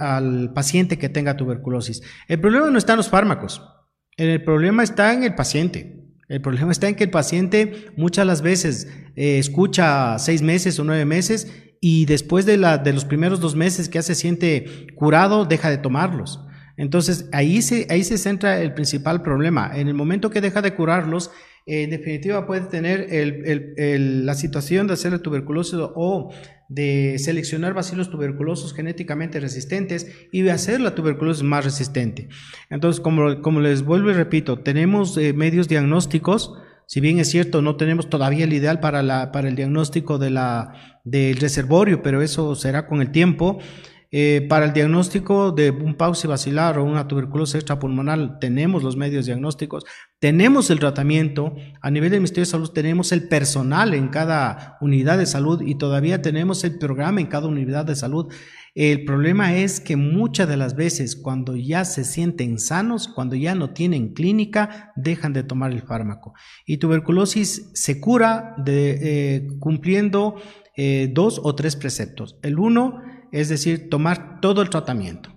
al 0.00 0.52
paciente 0.54 0.96
que 0.96 1.10
tenga 1.10 1.36
tuberculosis. 1.36 2.00
El 2.28 2.40
problema 2.40 2.70
no 2.70 2.78
está 2.78 2.94
en 2.94 2.98
los 2.98 3.10
fármacos, 3.10 3.62
el 4.16 4.42
problema 4.44 4.82
está 4.82 5.12
en 5.12 5.24
el 5.24 5.34
paciente. 5.34 5.98
El 6.28 6.40
problema 6.40 6.72
está 6.72 6.88
en 6.88 6.94
que 6.94 7.04
el 7.04 7.10
paciente 7.10 7.92
muchas 7.96 8.26
las 8.26 8.40
veces 8.40 8.88
eh, 9.16 9.38
escucha 9.38 10.18
seis 10.18 10.40
meses 10.40 10.78
o 10.78 10.84
nueve 10.84 11.04
meses 11.04 11.46
y 11.78 12.06
después 12.06 12.46
de, 12.46 12.56
los 12.56 13.04
primeros 13.04 13.40
dos 13.40 13.56
meses 13.56 13.88
que 13.88 13.98
ya 13.98 14.02
se 14.02 14.14
siente 14.14 14.86
curado, 14.94 15.44
deja 15.44 15.68
de 15.68 15.78
tomarlos. 15.78 16.40
Entonces 16.76 17.28
ahí 17.32 17.60
ahí 17.90 18.04
se 18.04 18.18
centra 18.18 18.62
el 18.62 18.72
principal 18.72 19.20
problema. 19.20 19.72
En 19.74 19.88
el 19.88 19.94
momento 19.94 20.30
que 20.30 20.40
deja 20.40 20.62
de 20.62 20.74
curarlos, 20.74 21.32
en 21.66 21.90
definitiva 21.90 22.46
puede 22.46 22.62
tener 22.62 23.08
la 23.76 24.34
situación 24.34 24.86
de 24.86 24.94
hacer 24.94 25.18
tuberculosis 25.20 25.78
o 25.94 26.32
de 26.68 27.18
seleccionar 27.18 27.74
bacilos 27.74 28.10
tuberculosos 28.10 28.72
genéticamente 28.74 29.40
resistentes 29.40 30.10
y 30.32 30.40
de 30.42 30.52
hacer 30.52 30.80
la 30.80 30.94
tuberculosis 30.94 31.42
más 31.42 31.64
resistente. 31.64 32.28
Entonces, 32.70 33.00
como, 33.00 33.42
como 33.42 33.60
les 33.60 33.84
vuelvo 33.84 34.10
y 34.10 34.14
repito, 34.14 34.60
tenemos 34.60 35.16
eh, 35.18 35.34
medios 35.34 35.68
diagnósticos, 35.68 36.54
si 36.86 37.00
bien 37.00 37.18
es 37.18 37.30
cierto, 37.30 37.62
no 37.62 37.76
tenemos 37.76 38.10
todavía 38.10 38.44
el 38.44 38.52
ideal 38.52 38.80
para, 38.80 39.02
la, 39.02 39.32
para 39.32 39.48
el 39.48 39.56
diagnóstico 39.56 40.18
de 40.18 40.30
la, 40.30 41.00
del 41.04 41.36
reservorio, 41.36 42.02
pero 42.02 42.22
eso 42.22 42.54
será 42.54 42.86
con 42.86 43.00
el 43.00 43.10
tiempo. 43.12 43.58
Eh, 44.14 44.44
para 44.46 44.66
el 44.66 44.74
diagnóstico 44.74 45.52
de 45.52 45.70
un 45.70 45.94
pausi 45.94 46.28
vacilar 46.28 46.78
o 46.78 46.84
una 46.84 47.08
tuberculosis 47.08 47.54
extrapulmonar 47.54 48.38
tenemos 48.40 48.82
los 48.82 48.94
medios 48.94 49.24
diagnósticos, 49.24 49.86
tenemos 50.18 50.68
el 50.68 50.78
tratamiento, 50.80 51.56
a 51.80 51.90
nivel 51.90 52.10
del 52.10 52.20
Ministerio 52.20 52.44
de 52.44 52.50
Salud 52.50 52.70
tenemos 52.72 53.10
el 53.12 53.26
personal 53.26 53.94
en 53.94 54.08
cada 54.08 54.76
unidad 54.82 55.16
de 55.16 55.24
salud 55.24 55.62
y 55.62 55.76
todavía 55.76 56.20
tenemos 56.20 56.62
el 56.62 56.76
programa 56.76 57.22
en 57.22 57.28
cada 57.28 57.46
unidad 57.46 57.86
de 57.86 57.96
salud. 57.96 58.30
El 58.74 59.06
problema 59.06 59.56
es 59.56 59.80
que 59.80 59.96
muchas 59.96 60.46
de 60.46 60.58
las 60.58 60.76
veces 60.76 61.16
cuando 61.16 61.56
ya 61.56 61.86
se 61.86 62.04
sienten 62.04 62.58
sanos, 62.58 63.08
cuando 63.08 63.34
ya 63.34 63.54
no 63.54 63.70
tienen 63.70 64.12
clínica, 64.12 64.92
dejan 64.94 65.32
de 65.32 65.42
tomar 65.42 65.72
el 65.72 65.80
fármaco. 65.80 66.34
Y 66.66 66.76
tuberculosis 66.76 67.70
se 67.72 67.98
cura 67.98 68.54
de, 68.58 68.98
eh, 69.02 69.46
cumpliendo 69.58 70.36
eh, 70.76 71.10
dos 71.12 71.40
o 71.42 71.54
tres 71.54 71.76
preceptos. 71.76 72.38
El 72.42 72.58
uno 72.58 73.00
es 73.32 73.48
decir, 73.48 73.88
tomar 73.88 74.40
todo 74.40 74.62
el 74.62 74.70
tratamiento. 74.70 75.30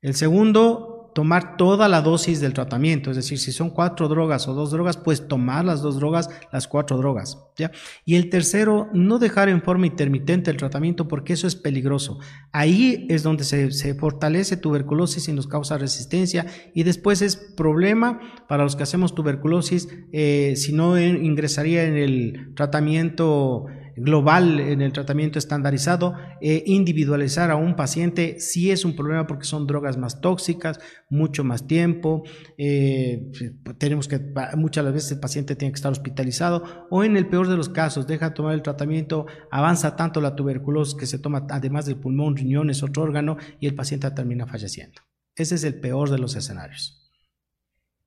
El 0.00 0.14
segundo, 0.14 0.92
tomar 1.14 1.56
toda 1.56 1.88
la 1.88 2.00
dosis 2.00 2.40
del 2.40 2.54
tratamiento, 2.54 3.10
es 3.10 3.16
decir, 3.16 3.38
si 3.38 3.52
son 3.52 3.70
cuatro 3.70 4.08
drogas 4.08 4.48
o 4.48 4.54
dos 4.54 4.70
drogas, 4.70 4.96
pues 4.96 5.28
tomar 5.28 5.64
las 5.64 5.82
dos 5.82 5.96
drogas, 5.96 6.30
las 6.52 6.66
cuatro 6.68 6.96
drogas. 6.96 7.38
¿ya? 7.56 7.70
Y 8.04 8.16
el 8.16 8.30
tercero, 8.30 8.88
no 8.92 9.18
dejar 9.18 9.48
en 9.48 9.62
forma 9.62 9.86
intermitente 9.86 10.50
el 10.50 10.56
tratamiento 10.56 11.08
porque 11.08 11.34
eso 11.34 11.46
es 11.46 11.54
peligroso. 11.54 12.18
Ahí 12.50 13.06
es 13.10 13.22
donde 13.22 13.44
se, 13.44 13.94
fortalece 13.94 14.56
tuberculosis 14.56 15.28
y 15.28 15.32
nos 15.32 15.46
causa 15.46 15.78
resistencia 15.78 16.46
y 16.74 16.82
después 16.82 17.20
es 17.22 17.36
problema 17.36 18.20
para 18.48 18.64
los 18.64 18.74
que 18.74 18.82
hacemos 18.82 19.14
tuberculosis 19.14 19.88
eh, 20.12 20.54
si 20.56 20.72
no 20.72 20.98
ingresaría 20.98 21.84
en 21.84 21.96
el 21.96 22.54
tratamiento 22.54 23.66
global 23.96 24.60
en 24.60 24.80
el 24.82 24.92
tratamiento 24.92 25.38
estandarizado, 25.38 26.14
e 26.40 26.62
individualizar 26.66 27.50
a 27.50 27.56
un 27.56 27.76
paciente 27.76 28.40
si 28.40 28.70
es 28.70 28.84
un 28.84 28.96
problema 28.96 29.26
porque 29.26 29.44
son 29.44 29.66
drogas 29.66 29.96
más 29.96 30.20
tóxicas, 30.20 30.80
mucho 31.08 31.44
más 31.44 31.66
tiempo, 31.66 32.22
eh, 32.58 33.30
tenemos 33.78 34.08
que, 34.08 34.20
muchas 34.56 34.92
veces 34.92 35.12
el 35.12 35.20
paciente 35.20 35.56
tiene 35.56 35.72
que 35.72 35.76
estar 35.76 35.92
hospitalizado 35.92 36.86
o 36.90 37.04
en 37.04 37.16
el 37.16 37.28
peor 37.28 37.48
de 37.48 37.56
los 37.56 37.68
casos, 37.68 38.06
deja 38.06 38.30
de 38.30 38.34
tomar 38.34 38.54
el 38.54 38.62
tratamiento, 38.62 39.26
avanza 39.50 39.96
tanto 39.96 40.20
la 40.20 40.34
tuberculosis 40.34 40.94
que 40.94 41.06
se 41.06 41.18
toma 41.18 41.46
además 41.50 41.86
del 41.86 41.96
pulmón, 41.96 42.36
riñones, 42.36 42.82
otro 42.82 43.02
órgano 43.02 43.36
y 43.60 43.66
el 43.66 43.74
paciente 43.74 44.10
termina 44.10 44.46
falleciendo. 44.46 45.02
Ese 45.34 45.54
es 45.54 45.64
el 45.64 45.80
peor 45.80 46.10
de 46.10 46.18
los 46.18 46.36
escenarios. 46.36 47.01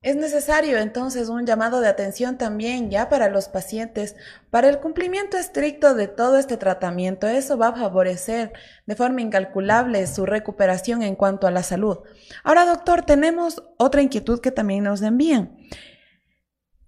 Es 0.06 0.14
necesario 0.14 0.78
entonces 0.78 1.28
un 1.28 1.46
llamado 1.46 1.80
de 1.80 1.88
atención 1.88 2.38
también 2.38 2.92
ya 2.92 3.08
para 3.08 3.28
los 3.28 3.48
pacientes, 3.48 4.14
para 4.50 4.68
el 4.68 4.78
cumplimiento 4.78 5.36
estricto 5.36 5.96
de 5.96 6.06
todo 6.06 6.38
este 6.38 6.56
tratamiento. 6.56 7.26
Eso 7.26 7.58
va 7.58 7.70
a 7.70 7.76
favorecer 7.76 8.52
de 8.86 8.94
forma 8.94 9.20
incalculable 9.20 10.06
su 10.06 10.24
recuperación 10.24 11.02
en 11.02 11.16
cuanto 11.16 11.48
a 11.48 11.50
la 11.50 11.64
salud. 11.64 11.98
Ahora, 12.44 12.66
doctor, 12.66 13.02
tenemos 13.02 13.64
otra 13.78 14.00
inquietud 14.00 14.38
que 14.38 14.52
también 14.52 14.84
nos 14.84 15.02
envían. 15.02 15.56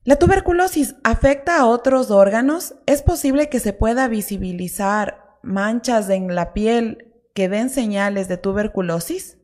¿La 0.05 0.15
tuberculosis 0.15 0.95
afecta 1.03 1.59
a 1.59 1.67
otros 1.67 2.13
órganos? 2.13 2.77
¿Es 2.87 3.03
posible 3.03 3.49
que 3.49 3.59
se 3.59 3.73
pueda 3.73 4.07
visibilizar 4.07 5.41
manchas 5.43 6.09
en 6.09 6.37
la 6.37 6.53
piel 6.53 7.17
que 7.35 7.49
den 7.49 7.69
señales 7.69 8.29
de 8.29 8.37
tuberculosis? 8.37 9.38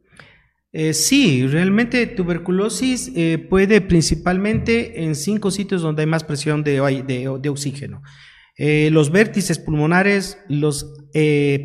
Eh, 0.77 0.93
sí, 0.93 1.47
realmente 1.47 2.05
tuberculosis 2.09 3.13
eh, 3.15 3.39
puede 3.39 3.81
principalmente 3.81 5.05
en 5.05 5.15
cinco 5.15 5.53
sitios 5.53 5.83
donde 5.83 6.03
hay 6.03 6.09
más 6.09 6.25
presión 6.25 6.65
de, 6.65 7.05
de, 7.07 7.49
oxígeno. 7.49 8.03
Eh, 8.57 8.89
los 8.91 9.13
vértices 9.13 9.61
pulmonares, 9.61 10.37
los 10.49 10.93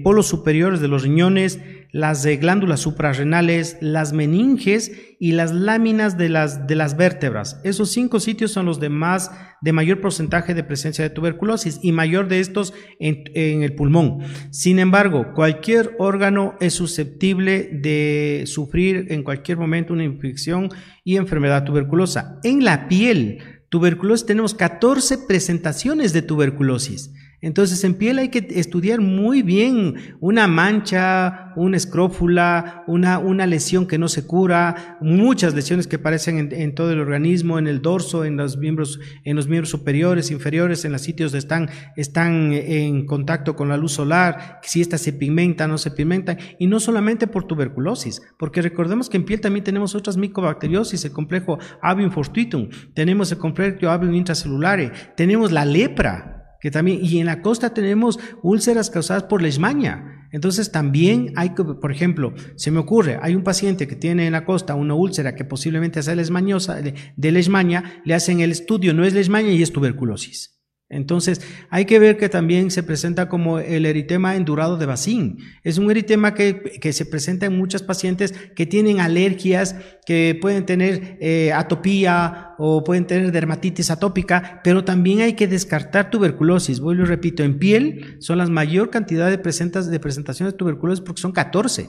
polos 0.04 0.28
superiores 0.28 0.80
de 0.80 0.88
los 0.90 1.02
riñones, 1.02 1.60
las 1.92 2.26
glándulas 2.26 2.82
suprarrenales, 2.82 3.78
las 3.82 4.14
meninges 4.14 4.92
y 5.20 5.32
las 5.32 5.52
láminas 5.52 6.18
de 6.18 6.30
las, 6.30 6.68
de 6.68 6.76
las 6.76 6.96
vértebras. 6.96 7.60
Esos 7.64 7.92
cinco 7.92 8.20
sitios 8.20 8.52
son 8.52 8.68
los 8.68 8.80
de 8.80 8.90
más, 8.90 9.32
de 9.62 9.74
mayor 9.74 10.00
porcentaje 10.00 10.54
de 10.54 10.64
presencia 10.64 11.04
de 11.04 11.10
tuberculosis 11.10 11.80
y 11.82 11.92
mayor 11.92 12.28
de 12.28 12.40
estos 12.40 12.74
en, 13.00 13.24
en 13.34 13.64
el 13.64 13.74
pulmón. 13.74 14.20
Sin 14.52 14.78
embargo, 14.78 15.34
cualquier 15.34 15.96
órgano 15.98 16.56
es 16.60 16.74
susceptible 16.74 17.70
de 17.72 18.44
sufrir 18.46 19.08
en 19.10 19.24
cualquier 19.24 19.58
momento 19.58 19.94
una 19.94 20.04
infección 20.04 20.70
y 21.04 21.18
enfermedad 21.18 21.64
tuberculosa. 21.64 22.40
En 22.44 22.64
la 22.64 22.88
piel, 22.88 23.40
tuberculosis 23.70 24.28
tenemos 24.28 24.54
14 24.54 25.18
presentaciones 25.28 26.14
de 26.14 26.22
tuberculosis. 26.22 27.12
Entonces 27.42 27.84
en 27.84 27.94
piel 27.94 28.20
hay 28.20 28.30
que 28.30 28.46
estudiar 28.60 29.00
muy 29.00 29.42
bien 29.42 29.96
una 30.20 30.48
mancha, 30.48 31.54
una 31.56 31.78
escrófula, 31.78 32.84
una, 32.88 33.20
una 33.20 33.46
lesión 33.46 33.88
que 33.88 33.98
no 33.98 34.10
se 34.10 34.28
cura, 34.28 34.98
muchas 35.00 35.54
lesiones 35.54 35.88
que 35.88 35.98
aparecen 35.98 36.50
en, 36.52 36.76
todo 36.76 36.92
el 36.92 37.00
organismo, 37.00 37.58
en 37.58 37.68
el 37.68 37.82
dorso, 37.82 38.26
en 38.26 38.38
los 38.38 38.58
miembros, 38.58 39.00
en 39.24 39.36
los 39.36 39.48
miembros 39.48 39.70
superiores, 39.70 40.32
inferiores, 40.32 40.84
en 40.84 40.92
los 40.92 41.02
sitios 41.02 41.32
donde 41.32 41.40
están, 41.40 41.70
están 41.96 42.52
en 42.54 43.06
contacto 43.06 43.56
con 43.56 43.70
la 43.70 43.78
luz 43.78 43.94
solar, 43.94 44.60
si 44.64 44.82
esta 44.82 44.98
se 44.98 45.14
pigmenta, 45.14 45.68
no 45.68 45.78
se 45.78 45.92
pigmenta, 45.92 46.38
y 46.60 46.68
no 46.68 46.80
solamente 46.80 47.28
por 47.28 47.46
tuberculosis, 47.46 48.22
porque 48.38 48.62
recordemos 48.62 49.10
que 49.10 49.18
en 49.18 49.26
piel 49.26 49.42
también 49.42 49.64
tenemos 49.64 49.96
otras 49.96 50.18
micobacteriosis, 50.18 51.06
el 51.06 51.12
complejo 51.12 51.58
avium 51.82 52.12
fortuitum, 52.12 52.70
tenemos 52.94 53.32
el 53.32 53.38
complejo 53.38 53.90
avium 53.90 54.14
intracelulare, 54.14 54.92
tenemos 55.16 55.52
la 55.52 55.66
lepra, 55.66 56.39
que 56.60 56.72
también, 56.72 57.00
y 57.02 57.20
en 57.20 57.26
la 57.26 57.42
costa 57.42 57.74
tenemos 57.74 58.20
úlceras 58.42 58.90
causadas 58.90 59.24
por 59.24 59.42
leishmania. 59.42 60.28
Entonces 60.32 60.72
también 60.72 61.34
hay 61.36 61.56
que, 61.56 61.64
por 61.64 61.92
ejemplo, 61.92 62.34
se 62.56 62.72
me 62.72 62.80
ocurre, 62.80 63.18
hay 63.22 63.36
un 63.36 63.44
paciente 63.44 63.88
que 63.88 63.96
tiene 63.96 64.28
en 64.28 64.34
la 64.34 64.46
costa 64.46 64.76
una 64.76 64.94
úlcera 64.94 65.36
que 65.36 65.46
posiblemente 65.46 66.04
sea 66.04 66.16
leishmaniosa, 66.16 66.82
de, 66.82 67.32
leishmania, 67.32 68.02
le 68.06 68.14
hacen 68.14 68.40
el 68.40 68.52
estudio, 68.52 68.94
no 68.94 69.06
es 69.06 69.14
leishmania 69.14 69.54
y 69.54 69.64
es 69.64 69.72
tuberculosis. 69.72 70.59
Entonces, 70.92 71.40
hay 71.70 71.86
que 71.86 72.00
ver 72.00 72.18
que 72.18 72.30
también 72.30 72.72
se 72.72 72.82
presenta 72.82 73.30
como 73.30 73.60
el 73.60 73.86
eritema 73.86 74.36
endurado 74.36 74.76
de 74.76 74.88
Bacín. 74.88 75.38
Es 75.64 75.78
un 75.78 75.92
eritema 75.92 76.34
que, 76.34 76.80
se 76.92 77.06
presenta 77.06 77.46
en 77.46 77.56
muchos 77.56 77.84
pacientes 77.84 78.34
que 78.56 78.66
tienen 78.66 79.00
alergias, 79.00 79.76
que 80.08 80.36
pueden 80.42 80.66
tener 80.66 81.20
eh, 81.22 81.54
atopía 81.54 82.56
o 82.58 82.84
pueden 82.84 83.06
tener 83.06 83.32
dermatitis 83.32 83.92
atópica, 83.92 84.62
pero 84.64 84.84
también 84.84 85.22
hay 85.22 85.34
que 85.34 85.48
descartar 85.48 86.10
tuberculosis. 86.10 86.80
Vuelvo 86.80 87.04
y 87.04 87.06
repito, 87.06 87.44
en 87.44 87.60
piel 87.60 88.18
son 88.20 88.40
las 88.40 88.50
mayor 88.50 88.90
cantidad 88.90 89.30
de, 89.30 89.38
presentas, 89.38 89.92
de 89.92 90.00
presentaciones 90.00 90.54
de 90.54 90.58
tuberculosis 90.58 91.06
porque 91.06 91.22
son 91.22 91.34
14. 91.34 91.88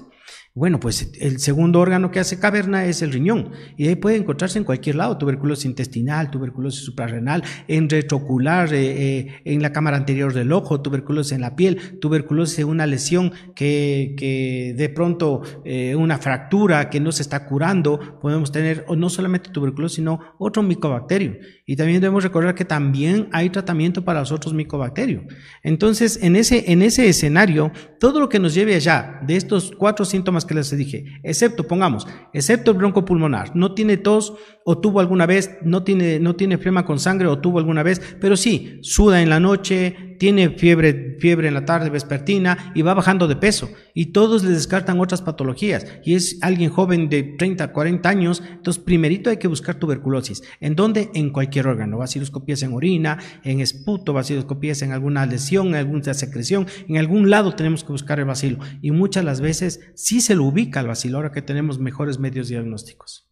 Bueno, 0.52 0.80
pues 0.80 1.12
el 1.20 1.38
segundo 1.38 1.78
órgano 1.78 2.10
que 2.10 2.18
hace 2.18 2.40
caverna 2.40 2.84
es 2.84 3.02
el 3.02 3.12
riñón 3.12 3.52
y 3.76 3.86
ahí 3.86 3.94
puede 3.94 4.16
encontrarse 4.16 4.58
en 4.58 4.64
cualquier 4.64 4.96
lado, 4.96 5.16
tuberculosis 5.16 5.64
intestinal, 5.64 6.28
tuberculosis 6.28 6.84
suprarrenal, 6.84 7.44
en 7.68 7.88
retroocular, 7.88 8.74
eh, 8.74 9.18
eh, 9.18 9.42
en 9.44 9.62
la 9.62 9.72
cámara 9.72 9.96
anterior 9.96 10.34
del 10.34 10.50
ojo, 10.50 10.80
tuberculosis 10.80 11.34
en 11.34 11.42
la 11.42 11.54
piel, 11.54 12.00
tuberculosis 12.00 12.58
en 12.58 12.66
una 12.66 12.86
lesión 12.86 13.32
que, 13.54 14.16
que 14.18 14.74
de 14.76 14.88
pronto 14.88 15.42
eh, 15.64 15.94
una 15.94 16.18
fractura 16.18 16.90
que 16.90 16.98
no 16.98 17.12
se 17.12 17.22
está 17.22 17.46
curando, 17.46 18.18
podemos 18.20 18.50
tener 18.50 18.86
no 18.96 19.08
solamente 19.08 19.50
tuberculosis, 19.50 19.96
sino 19.96 20.18
otro 20.40 20.64
micobacterio. 20.64 21.36
Y 21.70 21.76
también 21.76 22.00
debemos 22.00 22.24
recordar 22.24 22.56
que 22.56 22.64
también 22.64 23.28
hay 23.30 23.48
tratamiento 23.48 24.02
para 24.02 24.18
los 24.18 24.33
otros 24.33 24.52
micobacterios. 24.52 25.22
Entonces, 25.62 26.18
en 26.20 26.35
ese, 26.35 26.72
en 26.72 26.83
ese 26.83 27.09
escenario, 27.09 27.70
todo 28.00 28.18
lo 28.18 28.28
que 28.28 28.40
nos 28.40 28.54
lleve 28.54 28.74
allá 28.74 29.20
de 29.24 29.37
estos 29.37 29.70
cuatro 29.78 30.04
síntomas 30.04 30.44
que 30.44 30.54
les 30.54 30.76
dije, 30.76 31.04
excepto, 31.22 31.68
pongamos, 31.68 32.09
excepto 32.33 32.72
el 32.72 32.78
broncopulmonar, 32.78 33.54
no 33.54 33.72
tiene 33.72 33.98
tos 33.98 34.35
o 34.64 34.80
tuvo 34.80 34.98
alguna 34.98 35.26
vez, 35.26 35.59
no 35.62 35.85
tiene, 35.85 36.18
no 36.18 36.35
tiene 36.35 36.59
flema 36.59 36.85
con 36.85 36.98
sangre 36.98 37.28
o 37.28 37.38
tuvo 37.38 37.61
alguna 37.61 37.85
vez, 37.85 38.16
pero 38.20 38.37
sí, 38.37 38.80
suda 38.83 39.22
en 39.22 39.30
la 39.30 39.38
noche, 39.38 40.11
tiene 40.20 40.50
fiebre, 40.50 41.16
fiebre 41.18 41.48
en 41.48 41.54
la 41.54 41.64
tarde 41.64 41.88
vespertina 41.88 42.72
y 42.74 42.83
va 42.83 42.92
bajando 42.92 43.26
de 43.26 43.37
peso. 43.37 43.70
Y 43.94 44.12
todos 44.12 44.44
le 44.44 44.50
descartan 44.50 45.00
otras 45.00 45.22
patologías. 45.22 45.87
Y 46.04 46.14
es 46.14 46.38
alguien 46.42 46.68
joven 46.68 47.09
de 47.09 47.22
30, 47.22 47.72
40 47.72 48.06
años, 48.06 48.42
entonces 48.46 48.83
primerito 48.83 49.30
hay 49.30 49.38
que 49.38 49.48
buscar 49.48 49.76
tuberculosis. 49.76 50.42
¿En 50.61 50.76
dónde? 50.76 51.11
En 51.14 51.30
cualquier 51.30 51.60
órgano. 51.66 51.99
Vaciloscopías 51.99 52.62
en 52.62 52.73
orina, 52.73 53.18
en 53.44 53.61
esputo, 53.61 54.12
vaciloscopías 54.12 54.83
en 54.83 54.92
alguna 54.92 55.27
lesión, 55.27 55.68
en 55.68 55.75
alguna 55.77 56.14
secreción, 56.14 56.66
en 56.88 56.99
algún 56.99 57.31
lado 57.31 57.55
tenemos 57.55 57.85
que 57.85 57.92
buscar 57.92 58.18
el 58.18 58.27
vacilo. 58.27 58.59
Y 58.81 58.90
muchas 58.90 59.25
las 59.25 59.40
veces 59.40 59.81
sí 59.94 60.20
se 60.20 60.35
lo 60.35 60.44
ubica 60.44 60.81
el 60.81 60.88
vacilo, 60.88 61.18
ahora 61.18 61.33
que 61.33 61.42
tenemos 61.42 61.79
mejores 61.79 62.18
medios 62.18 62.49
diagnósticos. 62.49 63.31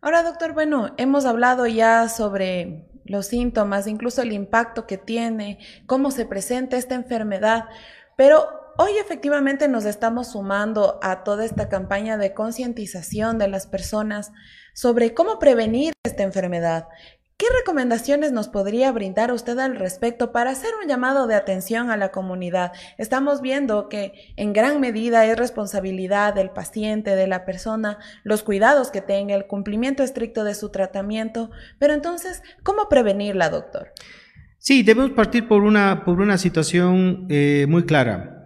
Ahora, 0.00 0.22
doctor, 0.22 0.52
bueno, 0.52 0.94
hemos 0.96 1.24
hablado 1.26 1.66
ya 1.66 2.08
sobre 2.08 2.88
los 3.04 3.26
síntomas, 3.26 3.86
incluso 3.86 4.22
el 4.22 4.32
impacto 4.32 4.86
que 4.86 4.98
tiene, 4.98 5.58
cómo 5.86 6.10
se 6.10 6.26
presenta 6.26 6.76
esta 6.76 6.94
enfermedad, 6.94 7.66
pero 8.16 8.61
hoy 8.78 8.92
efectivamente 9.00 9.68
nos 9.68 9.84
estamos 9.84 10.32
sumando 10.32 10.98
a 11.02 11.24
toda 11.24 11.44
esta 11.44 11.68
campaña 11.68 12.16
de 12.16 12.34
concientización 12.34 13.38
de 13.38 13.48
las 13.48 13.66
personas 13.66 14.32
sobre 14.74 15.14
cómo 15.14 15.38
prevenir 15.38 15.92
esta 16.04 16.22
enfermedad. 16.22 16.88
¿Qué 17.36 17.46
recomendaciones 17.58 18.30
nos 18.30 18.48
podría 18.48 18.92
brindar 18.92 19.32
usted 19.32 19.58
al 19.58 19.74
respecto 19.74 20.30
para 20.30 20.50
hacer 20.50 20.70
un 20.80 20.88
llamado 20.88 21.26
de 21.26 21.34
atención 21.34 21.90
a 21.90 21.96
la 21.96 22.12
comunidad? 22.12 22.70
Estamos 22.98 23.40
viendo 23.40 23.88
que 23.88 24.12
en 24.36 24.52
gran 24.52 24.78
medida 24.80 25.26
es 25.26 25.36
responsabilidad 25.36 26.34
del 26.34 26.50
paciente, 26.50 27.16
de 27.16 27.26
la 27.26 27.44
persona, 27.44 27.98
los 28.22 28.44
cuidados 28.44 28.92
que 28.92 29.00
tenga, 29.00 29.34
el 29.34 29.48
cumplimiento 29.48 30.04
estricto 30.04 30.44
de 30.44 30.54
su 30.54 30.68
tratamiento, 30.68 31.50
pero 31.80 31.94
entonces, 31.94 32.44
¿cómo 32.62 32.88
prevenirla, 32.88 33.50
doctor? 33.50 33.92
Sí, 34.58 34.84
debemos 34.84 35.10
partir 35.10 35.48
por 35.48 35.62
una, 35.62 36.04
por 36.04 36.20
una 36.20 36.38
situación 36.38 37.26
eh, 37.28 37.66
muy 37.68 37.84
clara. 37.86 38.41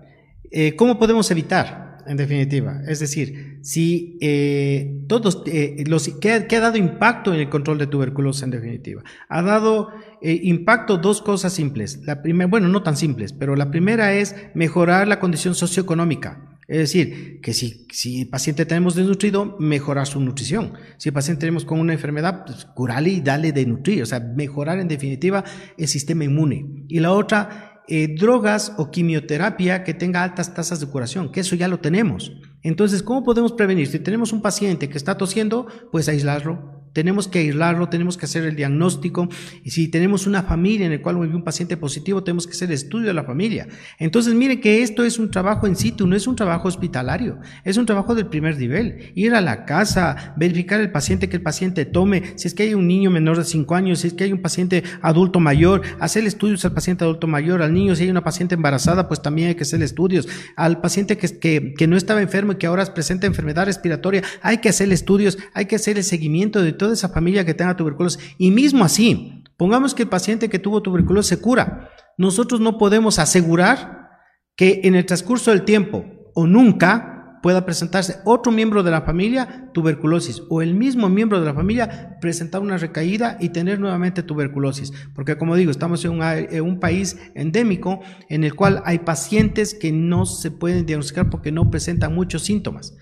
Eh, 0.50 0.76
¿Cómo 0.76 0.98
podemos 0.98 1.30
evitar? 1.30 1.86
en 2.06 2.16
definitiva. 2.16 2.82
Es 2.86 3.00
decir, 3.00 3.58
si 3.62 4.16
eh, 4.20 5.02
todos 5.08 5.42
eh, 5.46 5.82
los 5.88 6.08
que 6.08 6.30
ha, 6.30 6.60
dado 6.60 6.76
impacto 6.76 7.34
en 7.34 7.40
el 7.40 7.48
control 7.48 7.78
de 7.78 7.88
tuberculosis 7.88 8.44
en 8.44 8.50
definitiva, 8.50 9.02
ha 9.28 9.42
dado 9.42 9.90
impacto 10.22 10.98
dos 10.98 11.20
cosas 11.20 11.52
simples. 11.52 12.00
La 12.04 12.22
primera, 12.22 12.48
bueno, 12.48 12.68
no 12.68 12.84
tan 12.84 12.96
simples, 12.96 13.32
pero 13.32 13.56
la 13.56 13.72
primera 13.72 14.14
es 14.14 14.36
mejorar 14.54 15.08
la 15.08 15.18
condición 15.18 15.56
socioeconómica. 15.56 16.56
Es 16.68 16.78
decir, 16.78 17.40
que 17.40 17.54
si, 17.54 17.86
si 17.92 18.22
el 18.22 18.28
paciente 18.28 18.66
tenemos 18.66 18.96
desnutrido, 18.96 19.56
mejorar 19.60 20.06
su 20.06 20.20
nutrición. 20.20 20.72
Si 20.96 21.10
el 21.10 21.12
paciente 21.12 21.40
tenemos 21.40 21.64
con 21.64 21.78
una 21.78 21.92
enfermedad, 21.92 22.44
pues 22.44 22.64
curarle 22.64 23.10
y 23.10 23.20
darle 23.20 23.52
de 23.52 23.66
nutrir. 23.66 24.02
O 24.02 24.06
sea, 24.06 24.18
mejorar 24.18 24.80
en 24.80 24.88
definitiva 24.88 25.44
el 25.78 25.86
sistema 25.86 26.24
inmune. 26.24 26.84
Y 26.88 26.98
la 26.98 27.12
otra 27.12 27.65
eh, 27.88 28.14
drogas 28.16 28.72
o 28.78 28.90
quimioterapia 28.90 29.84
que 29.84 29.94
tenga 29.94 30.22
altas 30.22 30.54
tasas 30.54 30.80
de 30.80 30.86
curación, 30.86 31.30
que 31.30 31.40
eso 31.40 31.56
ya 31.56 31.68
lo 31.68 31.80
tenemos. 31.80 32.32
Entonces, 32.62 33.02
¿cómo 33.02 33.22
podemos 33.22 33.52
prevenir? 33.52 33.86
Si 33.86 33.98
tenemos 34.00 34.32
un 34.32 34.42
paciente 34.42 34.88
que 34.88 34.98
está 34.98 35.16
tosiendo, 35.16 35.66
pues 35.92 36.08
aislarlo, 36.08 36.75
tenemos 36.96 37.28
que 37.28 37.40
aislarlo, 37.40 37.90
tenemos 37.90 38.16
que 38.16 38.24
hacer 38.24 38.44
el 38.46 38.56
diagnóstico. 38.56 39.28
Y 39.62 39.68
si 39.68 39.88
tenemos 39.88 40.26
una 40.26 40.42
familia 40.44 40.86
en 40.86 40.92
la 40.92 41.02
cual 41.02 41.20
vive 41.20 41.36
un 41.36 41.44
paciente 41.44 41.76
positivo, 41.76 42.24
tenemos 42.24 42.46
que 42.46 42.54
hacer 42.54 42.70
el 42.70 42.74
estudio 42.74 43.08
de 43.08 43.12
la 43.12 43.22
familia. 43.22 43.68
Entonces, 43.98 44.32
mire 44.32 44.60
que 44.62 44.80
esto 44.80 45.04
es 45.04 45.18
un 45.18 45.30
trabajo 45.30 45.66
en 45.66 45.76
situ, 45.76 46.06
no 46.06 46.16
es 46.16 46.26
un 46.26 46.36
trabajo 46.36 46.68
hospitalario, 46.68 47.38
es 47.64 47.76
un 47.76 47.84
trabajo 47.84 48.14
del 48.14 48.28
primer 48.28 48.56
nivel. 48.56 49.12
Ir 49.14 49.34
a 49.34 49.42
la 49.42 49.66
casa, 49.66 50.32
verificar 50.38 50.80
el 50.80 50.90
paciente, 50.90 51.28
que 51.28 51.36
el 51.36 51.42
paciente 51.42 51.84
tome, 51.84 52.32
si 52.36 52.48
es 52.48 52.54
que 52.54 52.62
hay 52.62 52.72
un 52.72 52.88
niño 52.88 53.10
menor 53.10 53.36
de 53.36 53.44
5 53.44 53.74
años, 53.74 53.98
si 53.98 54.06
es 54.06 54.14
que 54.14 54.24
hay 54.24 54.32
un 54.32 54.40
paciente 54.40 54.82
adulto 55.02 55.38
mayor, 55.38 55.82
hacer 56.00 56.24
estudios 56.24 56.64
al 56.64 56.72
paciente 56.72 57.04
adulto 57.04 57.26
mayor, 57.26 57.60
al 57.60 57.74
niño, 57.74 57.94
si 57.94 58.04
hay 58.04 58.10
una 58.10 58.24
paciente 58.24 58.54
embarazada, 58.54 59.06
pues 59.06 59.20
también 59.20 59.48
hay 59.48 59.54
que 59.54 59.64
hacer 59.64 59.82
estudios. 59.82 60.26
Al 60.56 60.80
paciente 60.80 61.18
que, 61.18 61.28
que, 61.38 61.74
que 61.76 61.86
no 61.86 61.98
estaba 61.98 62.22
enfermo 62.22 62.52
y 62.52 62.56
que 62.56 62.66
ahora 62.66 62.86
presenta 62.94 63.26
enfermedad 63.26 63.66
respiratoria, 63.66 64.22
hay 64.40 64.58
que 64.62 64.70
hacer 64.70 64.90
estudios, 64.90 65.36
hay 65.52 65.66
que 65.66 65.76
hacer 65.76 65.98
el 65.98 66.04
seguimiento 66.04 66.62
de 66.62 66.72
toda 66.86 66.94
esa 66.94 67.08
familia 67.08 67.44
que 67.44 67.54
tenga 67.54 67.76
tuberculosis. 67.76 68.20
Y 68.38 68.52
mismo 68.52 68.84
así, 68.84 69.42
pongamos 69.56 69.94
que 69.94 70.04
el 70.04 70.08
paciente 70.08 70.48
que 70.48 70.60
tuvo 70.60 70.82
tuberculosis 70.82 71.28
se 71.28 71.40
cura. 71.40 71.90
Nosotros 72.16 72.60
no 72.60 72.78
podemos 72.78 73.18
asegurar 73.18 74.10
que 74.56 74.82
en 74.84 74.94
el 74.94 75.04
transcurso 75.04 75.50
del 75.50 75.64
tiempo 75.64 76.04
o 76.34 76.46
nunca 76.46 77.40
pueda 77.42 77.66
presentarse 77.66 78.18
otro 78.24 78.52
miembro 78.52 78.82
de 78.82 78.90
la 78.90 79.02
familia 79.02 79.70
tuberculosis 79.74 80.42
o 80.48 80.62
el 80.62 80.74
mismo 80.74 81.08
miembro 81.08 81.40
de 81.40 81.46
la 81.46 81.54
familia 81.54 82.18
presentar 82.20 82.60
una 82.60 82.78
recaída 82.78 83.36
y 83.40 83.48
tener 83.50 83.80
nuevamente 83.80 84.22
tuberculosis. 84.22 84.92
Porque 85.14 85.36
como 85.36 85.56
digo, 85.56 85.72
estamos 85.72 86.04
en, 86.04 86.22
en, 86.22 86.62
un 86.62 86.78
país 86.78 87.18
endémico 87.34 88.00
en 88.28 88.44
el 88.44 88.54
cual 88.54 88.82
hay 88.84 89.00
pacientes 89.00 89.74
que 89.74 89.90
no 89.92 90.24
se 90.24 90.52
pueden 90.52 90.86
diagnosticar 90.86 91.30
porque 91.30 91.52
no 91.52 91.68
presentan 91.68 92.14
muchos 92.14 92.42
síntomas. 92.42 92.96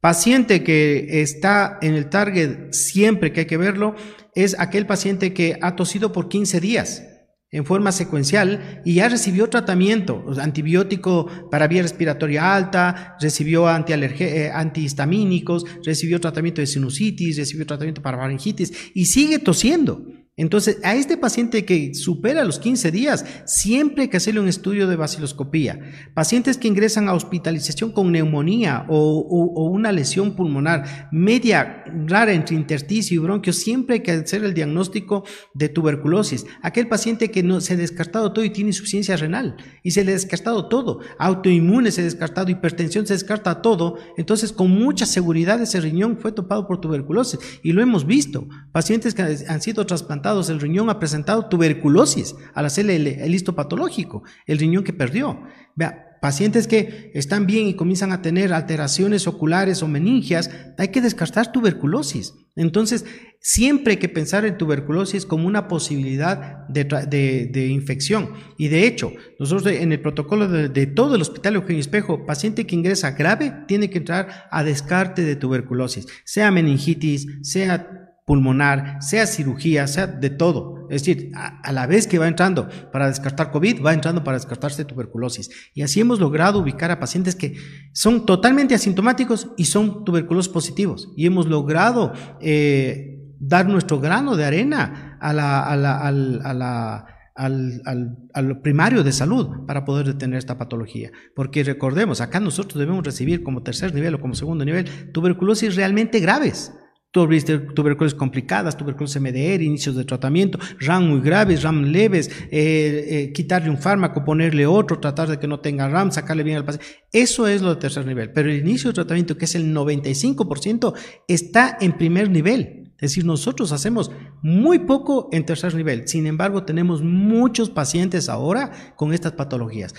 Paciente 0.00 0.62
que 0.62 1.22
está 1.22 1.78
en 1.82 1.94
el 1.94 2.08
target 2.08 2.72
siempre 2.72 3.32
que 3.32 3.40
hay 3.40 3.46
que 3.46 3.56
verlo 3.56 3.96
es 4.34 4.58
aquel 4.60 4.86
paciente 4.86 5.34
que 5.34 5.58
ha 5.60 5.74
tosido 5.74 6.12
por 6.12 6.28
15 6.28 6.60
días 6.60 7.02
en 7.50 7.64
forma 7.64 7.92
secuencial 7.92 8.82
y 8.84 8.94
ya 8.94 9.08
recibió 9.08 9.48
tratamiento, 9.48 10.24
antibiótico 10.40 11.48
para 11.50 11.66
vía 11.66 11.82
respiratoria 11.82 12.54
alta, 12.54 13.16
recibió 13.20 13.66
eh, 13.68 14.50
antihistamínicos, 14.52 15.64
recibió 15.84 16.20
tratamiento 16.20 16.60
de 16.60 16.66
sinusitis, 16.66 17.38
recibió 17.38 17.66
tratamiento 17.66 18.02
para 18.02 18.18
faringitis 18.18 18.90
y 18.94 19.06
sigue 19.06 19.38
tosiendo. 19.38 20.04
Entonces, 20.38 20.78
a 20.84 20.94
este 20.94 21.16
paciente 21.16 21.64
que 21.64 21.94
supera 21.94 22.44
los 22.44 22.60
15 22.60 22.92
días, 22.92 23.26
siempre 23.44 24.04
hay 24.04 24.08
que 24.08 24.18
hacerle 24.18 24.40
un 24.40 24.46
estudio 24.46 24.86
de 24.86 24.94
baciloscopía. 24.94 25.80
Pacientes 26.14 26.56
que 26.56 26.68
ingresan 26.68 27.08
a 27.08 27.14
hospitalización 27.14 27.90
con 27.90 28.12
neumonía 28.12 28.86
o, 28.88 29.68
una 29.68 29.90
lesión 29.90 30.36
pulmonar 30.36 31.08
media 31.10 31.82
rara 32.06 32.32
entre 32.32 32.54
intersticio 32.54 33.16
y 33.16 33.18
bronquio, 33.18 33.52
siempre 33.52 33.96
hay 33.96 34.02
que 34.02 34.12
hacer 34.12 34.44
el 34.44 34.54
diagnóstico 34.54 35.24
de 35.54 35.68
tuberculosis. 35.68 36.46
Aquel 36.62 36.86
paciente 36.86 37.32
que 37.32 37.42
no 37.42 37.60
se 37.60 37.74
ha 37.74 37.76
descartado 37.76 38.32
todo 38.32 38.44
y 38.44 38.50
tiene 38.50 38.70
insuficiencia 38.70 39.16
renal 39.16 39.56
y 39.82 39.90
se 39.90 40.04
le 40.04 40.12
ha 40.12 40.14
descartado 40.14 40.68
todo, 40.68 41.00
autoinmune 41.18 41.90
se 41.90 42.02
ha 42.02 42.04
descartado, 42.04 42.48
hipertensión 42.50 43.08
se 43.08 43.14
descarta 43.14 43.60
todo, 43.60 43.96
entonces 44.16 44.52
con 44.52 44.70
mucha 44.70 45.04
seguridad 45.04 45.60
ese 45.60 45.80
riñón 45.80 46.16
fue 46.16 46.30
topado 46.30 46.68
por 46.68 46.80
tuberculosis 46.80 47.40
y 47.64 47.72
lo 47.72 47.82
hemos 47.82 48.06
visto. 48.06 48.46
Pacientes 48.70 49.14
que 49.14 49.22
han 49.22 49.60
sido 49.60 49.84
trasplantados 49.84 50.27
el 50.48 50.60
riñón 50.60 50.90
ha 50.90 50.98
presentado 50.98 51.46
tuberculosis 51.46 52.34
al 52.54 52.66
hacerle 52.66 52.96
el, 53.24 53.34
histopatológico, 53.34 54.22
el 54.46 54.58
riñón 54.58 54.84
que 54.84 54.92
perdió. 54.92 55.42
Vea, 55.74 56.18
pacientes 56.20 56.66
que 56.66 57.10
están 57.14 57.46
bien 57.46 57.66
y 57.66 57.74
comienzan 57.74 58.12
a 58.12 58.22
tener 58.22 58.52
alteraciones 58.52 59.26
oculares 59.26 59.82
o 59.82 59.88
meningias, 59.88 60.50
hay 60.76 60.88
que 60.88 61.00
descartar 61.00 61.52
tuberculosis. 61.52 62.34
Entonces, 62.56 63.04
siempre 63.40 63.92
hay 63.92 63.96
que 63.98 64.08
pensar 64.08 64.44
en 64.44 64.58
tuberculosis 64.58 65.24
como 65.24 65.46
una 65.46 65.68
posibilidad 65.68 66.66
de, 66.68 67.68
infección. 67.70 68.32
Y 68.56 68.68
de 68.68 68.86
hecho, 68.86 69.12
nosotros 69.38 69.72
en 69.72 69.92
el 69.92 70.00
protocolo 70.00 70.48
de, 70.48 70.86
todo 70.86 71.14
el 71.14 71.22
hospital 71.22 71.54
Eugenio 71.54 71.80
Espejo, 71.80 72.26
paciente 72.26 72.66
que 72.66 72.74
ingresa 72.74 73.12
grave 73.12 73.54
tiene 73.68 73.90
que 73.90 73.98
entrar 73.98 74.48
a 74.50 74.64
descarte 74.64 75.22
de 75.22 75.36
tuberculosis, 75.36 76.06
sea 76.24 76.50
meningitis, 76.50 77.26
sea 77.42 78.07
pulmonar, 78.28 78.98
sea 79.00 79.26
cirugía, 79.26 79.86
sea 79.86 80.06
de 80.06 80.28
todo. 80.28 80.86
Es 80.90 81.02
decir, 81.02 81.32
a, 81.34 81.72
la 81.72 81.86
vez 81.86 82.06
que 82.06 82.18
va 82.18 82.28
entrando 82.28 82.68
para 82.92 83.08
descartar 83.08 83.50
COVID, 83.50 83.82
va 83.82 83.94
entrando 83.94 84.22
para 84.22 84.36
descartarse 84.36 84.84
tuberculosis. 84.84 85.50
Y 85.74 85.80
así 85.80 86.00
hemos 86.00 86.20
logrado 86.20 86.58
ubicar 86.58 86.90
a 86.90 87.00
pacientes 87.00 87.34
que 87.34 87.56
son 87.92 88.26
totalmente 88.26 88.74
asintomáticos 88.74 89.48
y 89.56 89.64
son 89.64 90.04
tuberculosis 90.04 90.52
positivos. 90.52 91.10
Y 91.16 91.24
hemos 91.24 91.46
logrado 91.46 92.12
eh, 92.42 93.18
dar 93.40 93.66
nuestro 93.66 93.98
grano 93.98 94.36
de 94.36 94.44
arena 94.44 95.16
a 95.22 95.32
la, 95.32 95.62
a 95.62 95.76
la, 95.76 97.06
al, 97.34 98.60
primario 98.62 99.02
de 99.02 99.12
salud 99.12 99.64
para 99.66 99.86
poder 99.86 100.06
detener 100.06 100.36
esta 100.38 100.58
patología. 100.58 101.12
Porque 101.34 101.64
recordemos, 101.64 102.20
acá 102.20 102.40
nosotros 102.40 102.78
debemos 102.78 103.04
recibir 103.04 103.42
como 103.42 103.62
tercer 103.62 103.94
nivel 103.94 104.16
o 104.16 104.20
como 104.20 104.34
segundo 104.34 104.66
nivel 104.66 105.12
tuberculosis 105.12 105.76
realmente 105.76 106.20
graves 106.20 106.74
tuberculosis 107.10 108.14
complicadas, 108.14 108.76
tuberculosis 108.76 109.20
MDR, 109.20 109.62
inicios 109.62 109.96
de 109.96 110.04
tratamiento, 110.04 110.58
RAM 110.78 111.08
muy 111.08 111.20
graves, 111.20 111.62
RAM 111.62 111.84
leves, 111.84 112.28
eh, 112.50 113.06
eh, 113.08 113.32
quitarle 113.32 113.70
un 113.70 113.78
fármaco, 113.78 114.24
ponerle 114.24 114.66
otro, 114.66 115.00
tratar 115.00 115.28
de 115.28 115.38
que 115.38 115.46
no 115.46 115.60
tenga 115.60 115.88
RAM, 115.88 116.12
sacarle 116.12 116.42
bien 116.42 116.58
al 116.58 116.64
paciente. 116.64 116.86
Eso 117.12 117.46
es 117.46 117.62
lo 117.62 117.74
de 117.74 117.80
tercer 117.80 118.06
nivel. 118.06 118.32
Pero 118.32 118.50
el 118.50 118.58
inicio 118.58 118.90
de 118.90 118.94
tratamiento, 118.94 119.36
que 119.38 119.46
es 119.46 119.54
el 119.54 119.74
95%, 119.74 120.94
está 121.26 121.78
en 121.80 121.96
primer 121.96 122.30
nivel. 122.30 122.92
Es 122.98 123.12
decir, 123.12 123.24
nosotros 123.24 123.70
hacemos 123.70 124.10
muy 124.42 124.80
poco 124.80 125.28
en 125.32 125.46
tercer 125.46 125.74
nivel. 125.74 126.08
Sin 126.08 126.26
embargo, 126.26 126.64
tenemos 126.64 127.00
muchos 127.00 127.70
pacientes 127.70 128.28
ahora 128.28 128.94
con 128.96 129.14
estas 129.14 129.32
patologías. 129.32 129.94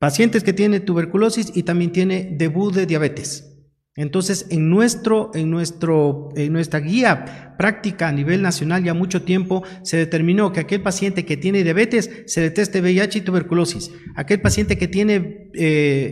Pacientes 0.00 0.42
que 0.42 0.52
tienen 0.52 0.84
tuberculosis 0.84 1.52
y 1.54 1.62
también 1.62 1.92
tiene 1.92 2.34
debut 2.36 2.74
de 2.74 2.86
diabetes. 2.86 3.51
Entonces, 3.94 4.46
en, 4.48 4.70
nuestro, 4.70 5.30
en, 5.34 5.50
nuestro, 5.50 6.30
en 6.34 6.54
nuestra 6.54 6.80
guía 6.80 7.52
práctica 7.58 8.08
a 8.08 8.12
nivel 8.12 8.40
nacional 8.40 8.82
ya 8.82 8.94
mucho 8.94 9.22
tiempo 9.22 9.64
se 9.82 9.98
determinó 9.98 10.50
que 10.50 10.60
aquel 10.60 10.80
paciente 10.80 11.26
que 11.26 11.36
tiene 11.36 11.62
diabetes 11.62 12.10
se 12.26 12.40
le 12.40 12.50
teste 12.50 12.80
VIH 12.80 13.18
y 13.18 13.20
tuberculosis. 13.20 13.90
Aquel 14.16 14.40
paciente 14.40 14.78
que 14.78 14.88
tiene 14.88 15.50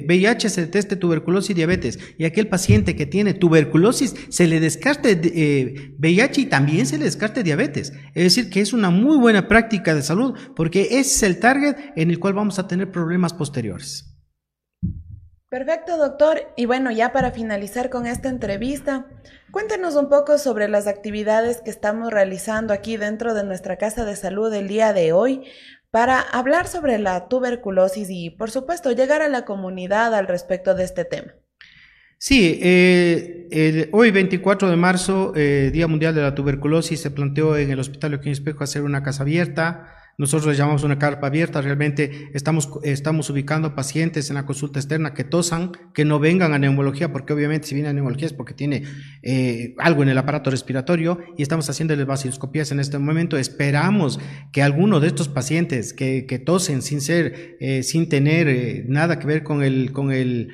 VIH 0.07 0.47
eh, 0.47 0.51
se 0.51 0.61
le 0.61 0.67
teste 0.67 0.97
tuberculosis 0.97 1.51
y 1.51 1.55
diabetes. 1.55 1.99
Y 2.19 2.27
aquel 2.27 2.49
paciente 2.49 2.95
que 2.95 3.07
tiene 3.07 3.33
tuberculosis 3.33 4.15
se 4.29 4.47
le 4.47 4.61
descarte 4.61 5.15
VIH 5.99 6.41
eh, 6.41 6.45
y 6.45 6.47
también 6.47 6.85
se 6.85 6.99
le 6.99 7.07
descarte 7.07 7.43
diabetes. 7.43 7.95
Es 8.15 8.25
decir, 8.25 8.51
que 8.51 8.61
es 8.61 8.75
una 8.75 8.91
muy 8.91 9.17
buena 9.17 9.49
práctica 9.49 9.95
de 9.95 10.03
salud 10.03 10.35
porque 10.55 10.83
ese 10.83 11.01
es 11.01 11.23
el 11.23 11.41
target 11.41 11.77
en 11.97 12.11
el 12.11 12.19
cual 12.19 12.35
vamos 12.35 12.59
a 12.59 12.69
tener 12.69 12.91
problemas 12.91 13.33
posteriores. 13.33 14.10
Perfecto, 15.51 15.97
doctor. 15.97 16.43
Y 16.57 16.67
bueno, 16.67 16.93
ya 16.93 17.13
para 17.13 17.33
finalizar 17.33 17.91
con 17.91 18.07
esta 18.07 18.29
entrevista, 18.29 19.07
cuéntenos 19.51 19.97
un 19.97 20.09
poco 20.09 20.39
sobre 20.39 20.69
las 20.69 20.87
actividades 20.87 21.61
que 21.61 21.71
estamos 21.71 22.13
realizando 22.13 22.73
aquí 22.73 22.97
dentro 22.97 23.35
de 23.35 23.43
nuestra 23.43 23.77
casa 23.77 24.05
de 24.05 24.15
salud 24.15 24.55
el 24.55 24.69
día 24.69 24.93
de 24.93 25.13
hoy 25.13 25.43
para 25.91 26.21
hablar 26.21 26.69
sobre 26.69 26.99
la 27.01 27.27
tuberculosis 27.27 28.11
y, 28.11 28.31
por 28.31 28.53
supuesto, 28.53 28.93
llegar 28.93 29.23
a 29.23 29.29
la 29.29 29.45
comunidad 29.45 30.15
al 30.15 30.29
respecto 30.29 30.77
de 30.77 30.85
este 30.85 31.05
tema. 31.05 31.35
Sí, 32.17 32.61
eh, 32.63 33.89
hoy 33.91 34.13
24 34.13 34.71
de 34.71 34.77
marzo, 34.77 35.33
eh, 35.35 35.71
Día 35.73 35.89
Mundial 35.89 36.15
de 36.15 36.23
la 36.23 36.37
Tuberculosis, 36.37 37.01
se 37.01 37.11
planteó 37.11 37.57
en 37.57 37.73
el 37.73 37.81
Hospital 37.81 38.13
Joaquín 38.13 38.31
Espejo 38.31 38.63
hacer 38.63 38.83
una 38.83 39.03
casa 39.03 39.25
abierta 39.25 40.00
nosotros 40.21 40.53
le 40.53 40.55
llamamos 40.55 40.85
una 40.85 40.99
carpa 40.99 41.29
abierta, 41.29 41.63
realmente 41.63 42.29
estamos, 42.35 42.69
estamos 42.83 43.31
ubicando 43.31 43.75
pacientes 43.75 44.29
en 44.29 44.35
la 44.35 44.45
consulta 44.45 44.79
externa 44.79 45.15
que 45.15 45.25
tosan, 45.25 45.73
que 45.95 46.05
no 46.05 46.19
vengan 46.19 46.53
a 46.53 46.59
neumología, 46.59 47.11
porque 47.11 47.33
obviamente 47.33 47.67
si 47.67 47.75
viene 47.75 47.89
a 47.89 47.95
neumología 47.95 48.27
es 48.27 48.35
porque 48.35 48.53
tiene 48.53 48.83
eh, 49.23 49.75
algo 49.79 50.03
en 50.03 50.11
el 50.11 50.19
aparato 50.19 50.51
respiratorio 50.51 51.21
y 51.39 51.43
estamos 51.43 51.71
haciéndoles 51.71 52.05
vaciloscopías 52.05 52.71
en 52.71 52.81
este 52.81 52.99
momento. 52.99 53.39
Esperamos 53.39 54.21
que 54.53 54.63
alguno 54.63 55.01
de 55.01 55.07
estos 55.07 55.29
pacientes 55.29 55.95
que, 55.95 56.27
que 56.27 56.39
tosen 56.39 56.83
sin 56.83 57.01
ser, 57.01 57.57
eh, 57.59 57.83
sin 57.83 58.11
tener 58.11 58.47
eh, 58.49 58.85
nada 58.87 59.19
que 59.19 59.27
ver 59.27 59.43
con 59.43 59.63
el, 59.63 59.91
con 59.91 60.13
el, 60.13 60.49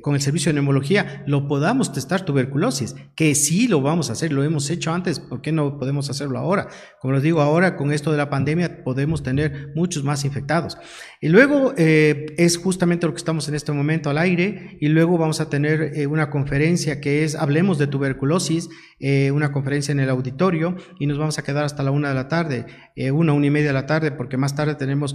con 0.00 0.14
el 0.14 0.20
servicio 0.22 0.48
de 0.48 0.54
neumología, 0.54 1.22
lo 1.26 1.48
podamos 1.48 1.92
testar 1.92 2.24
tuberculosis, 2.24 2.96
que 3.14 3.34
sí 3.34 3.68
lo 3.68 3.82
vamos 3.82 4.08
a 4.08 4.14
hacer, 4.14 4.32
lo 4.32 4.42
hemos 4.42 4.70
hecho 4.70 4.90
antes, 4.90 5.20
¿por 5.20 5.42
qué 5.42 5.52
no 5.52 5.78
podemos 5.78 6.08
hacerlo 6.08 6.38
ahora? 6.38 6.68
Como 7.02 7.12
les 7.12 7.22
digo, 7.22 7.42
ahora 7.42 7.76
con 7.76 7.92
esto 7.92 8.10
de 8.10 8.16
la 8.16 8.30
pandemia, 8.30 8.37
pandemia 8.38 8.84
podemos 8.84 9.22
tener 9.22 9.72
muchos 9.74 10.04
más 10.04 10.24
infectados. 10.24 10.78
Y 11.20 11.28
luego 11.28 11.74
eh, 11.76 12.26
es 12.38 12.56
justamente 12.56 13.06
lo 13.06 13.12
que 13.12 13.18
estamos 13.18 13.48
en 13.48 13.56
este 13.56 13.72
momento 13.72 14.10
al 14.10 14.18
aire 14.18 14.78
y 14.80 14.88
luego 14.88 15.18
vamos 15.18 15.40
a 15.40 15.50
tener 15.50 15.92
eh, 15.94 16.06
una 16.06 16.30
conferencia 16.30 17.00
que 17.00 17.24
es 17.24 17.34
Hablemos 17.34 17.78
de 17.78 17.88
tuberculosis, 17.88 18.68
eh, 19.00 19.32
una 19.32 19.50
conferencia 19.50 19.90
en 19.90 19.98
el 20.00 20.10
auditorio 20.10 20.76
y 21.00 21.06
nos 21.06 21.18
vamos 21.18 21.38
a 21.38 21.42
quedar 21.42 21.64
hasta 21.64 21.82
la 21.82 21.90
una 21.90 22.10
de 22.10 22.14
la 22.14 22.28
tarde, 22.28 22.66
una, 23.12 23.32
una 23.32 23.46
y 23.46 23.50
media 23.50 23.68
de 23.68 23.72
la 23.72 23.86
tarde, 23.86 24.12
porque 24.12 24.36
más 24.36 24.54
tarde 24.54 24.74
tenemos 24.74 25.14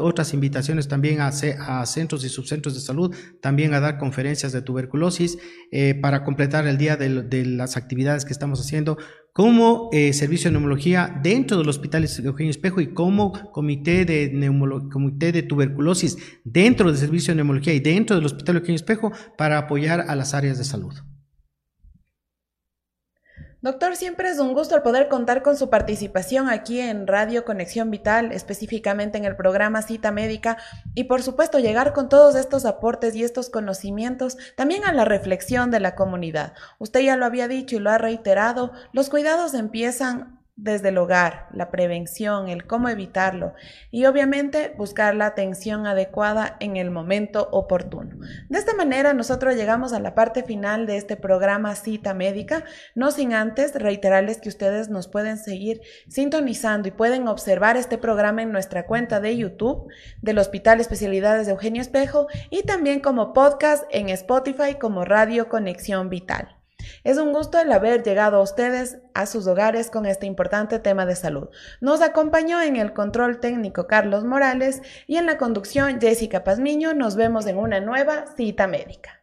otras 0.00 0.34
invitaciones 0.34 0.88
también 0.88 1.20
a, 1.20 1.28
a, 1.28 1.86
centros 1.86 2.24
y 2.24 2.28
subcentros 2.28 2.74
de 2.74 2.80
salud, 2.80 3.14
también 3.40 3.72
a 3.74 3.80
dar 3.80 3.98
conferencias 3.98 4.52
de 4.52 4.60
tuberculosis 4.60 5.38
para 6.02 6.24
completar 6.24 6.66
el 6.66 6.76
día 6.76 6.96
de, 6.96 7.22
de 7.22 7.46
las 7.46 7.76
actividades 7.76 8.26
que 8.26 8.32
estamos 8.32 8.60
haciendo 8.60 8.98
como 9.32 9.88
eh, 9.92 10.12
servicio 10.12 10.48
de 10.50 10.52
neumología 10.52 11.18
dentro 11.22 11.56
del 11.56 11.68
Hospital 11.68 12.06
Eugenio 12.24 12.50
Espejo 12.50 12.80
y 12.80 12.92
como 12.92 13.32
comité 13.50 14.04
de, 14.04 14.30
comité 14.90 15.32
de 15.32 15.42
tuberculosis 15.42 16.18
dentro 16.44 16.88
del 16.88 16.98
servicio 16.98 17.32
de 17.32 17.36
neumología 17.36 17.72
y 17.72 17.80
dentro 17.80 18.16
del 18.16 18.26
Hospital 18.26 18.56
Eugenio 18.56 18.76
Espejo 18.76 19.12
para 19.38 19.58
apoyar 19.58 20.04
a 20.08 20.14
las 20.16 20.34
áreas 20.34 20.58
de 20.58 20.64
salud. 20.64 20.94
Doctor, 23.62 23.94
siempre 23.94 24.28
es 24.28 24.40
un 24.40 24.54
gusto 24.54 24.74
el 24.74 24.82
poder 24.82 25.06
contar 25.06 25.44
con 25.44 25.56
su 25.56 25.70
participación 25.70 26.48
aquí 26.48 26.80
en 26.80 27.06
Radio 27.06 27.44
Conexión 27.44 27.92
Vital, 27.92 28.32
específicamente 28.32 29.18
en 29.18 29.24
el 29.24 29.36
programa 29.36 29.82
Cita 29.82 30.10
Médica, 30.10 30.56
y 30.96 31.04
por 31.04 31.22
supuesto 31.22 31.60
llegar 31.60 31.92
con 31.92 32.08
todos 32.08 32.34
estos 32.34 32.64
aportes 32.64 33.14
y 33.14 33.22
estos 33.22 33.50
conocimientos 33.50 34.36
también 34.56 34.84
a 34.84 34.92
la 34.92 35.04
reflexión 35.04 35.70
de 35.70 35.78
la 35.78 35.94
comunidad. 35.94 36.54
Usted 36.80 37.02
ya 37.02 37.16
lo 37.16 37.24
había 37.24 37.46
dicho 37.46 37.76
y 37.76 37.78
lo 37.78 37.90
ha 37.90 37.98
reiterado, 37.98 38.72
los 38.92 39.08
cuidados 39.08 39.54
empiezan 39.54 40.41
desde 40.56 40.90
el 40.90 40.98
hogar, 40.98 41.48
la 41.52 41.70
prevención, 41.70 42.48
el 42.48 42.66
cómo 42.66 42.88
evitarlo 42.88 43.54
y 43.90 44.04
obviamente 44.04 44.74
buscar 44.76 45.14
la 45.14 45.26
atención 45.26 45.86
adecuada 45.86 46.56
en 46.60 46.76
el 46.76 46.90
momento 46.90 47.48
oportuno. 47.52 48.16
De 48.48 48.58
esta 48.58 48.74
manera 48.74 49.14
nosotros 49.14 49.56
llegamos 49.56 49.92
a 49.92 50.00
la 50.00 50.14
parte 50.14 50.42
final 50.42 50.86
de 50.86 50.98
este 50.98 51.16
programa 51.16 51.74
Cita 51.74 52.12
Médica, 52.12 52.64
no 52.94 53.10
sin 53.10 53.32
antes 53.32 53.74
reiterarles 53.74 54.40
que 54.40 54.50
ustedes 54.50 54.90
nos 54.90 55.08
pueden 55.08 55.38
seguir 55.38 55.80
sintonizando 56.08 56.88
y 56.88 56.92
pueden 56.92 57.28
observar 57.28 57.76
este 57.76 57.96
programa 57.96 58.42
en 58.42 58.52
nuestra 58.52 58.86
cuenta 58.86 59.20
de 59.20 59.36
YouTube 59.36 59.90
del 60.20 60.38
Hospital 60.38 60.80
Especialidades 60.80 61.46
de 61.46 61.52
Eugenio 61.52 61.80
Espejo 61.80 62.28
y 62.50 62.62
también 62.64 63.00
como 63.00 63.32
podcast 63.32 63.84
en 63.90 64.10
Spotify 64.10 64.74
como 64.78 65.04
Radio 65.04 65.48
Conexión 65.48 66.10
Vital. 66.10 66.61
Es 67.04 67.18
un 67.18 67.32
gusto 67.32 67.58
el 67.58 67.72
haber 67.72 68.02
llegado 68.02 68.36
a 68.38 68.42
ustedes, 68.42 68.98
a 69.14 69.26
sus 69.26 69.46
hogares 69.46 69.90
con 69.90 70.06
este 70.06 70.26
importante 70.26 70.78
tema 70.78 71.06
de 71.06 71.16
salud. 71.16 71.48
Nos 71.80 72.02
acompañó 72.02 72.60
en 72.60 72.76
el 72.76 72.92
control 72.92 73.40
técnico 73.40 73.86
Carlos 73.86 74.24
Morales 74.24 74.82
y 75.06 75.16
en 75.16 75.26
la 75.26 75.38
conducción 75.38 76.00
Jessica 76.00 76.44
Pazmiño. 76.44 76.94
Nos 76.94 77.16
vemos 77.16 77.46
en 77.46 77.58
una 77.58 77.80
nueva 77.80 78.26
cita 78.36 78.66
médica. 78.66 79.22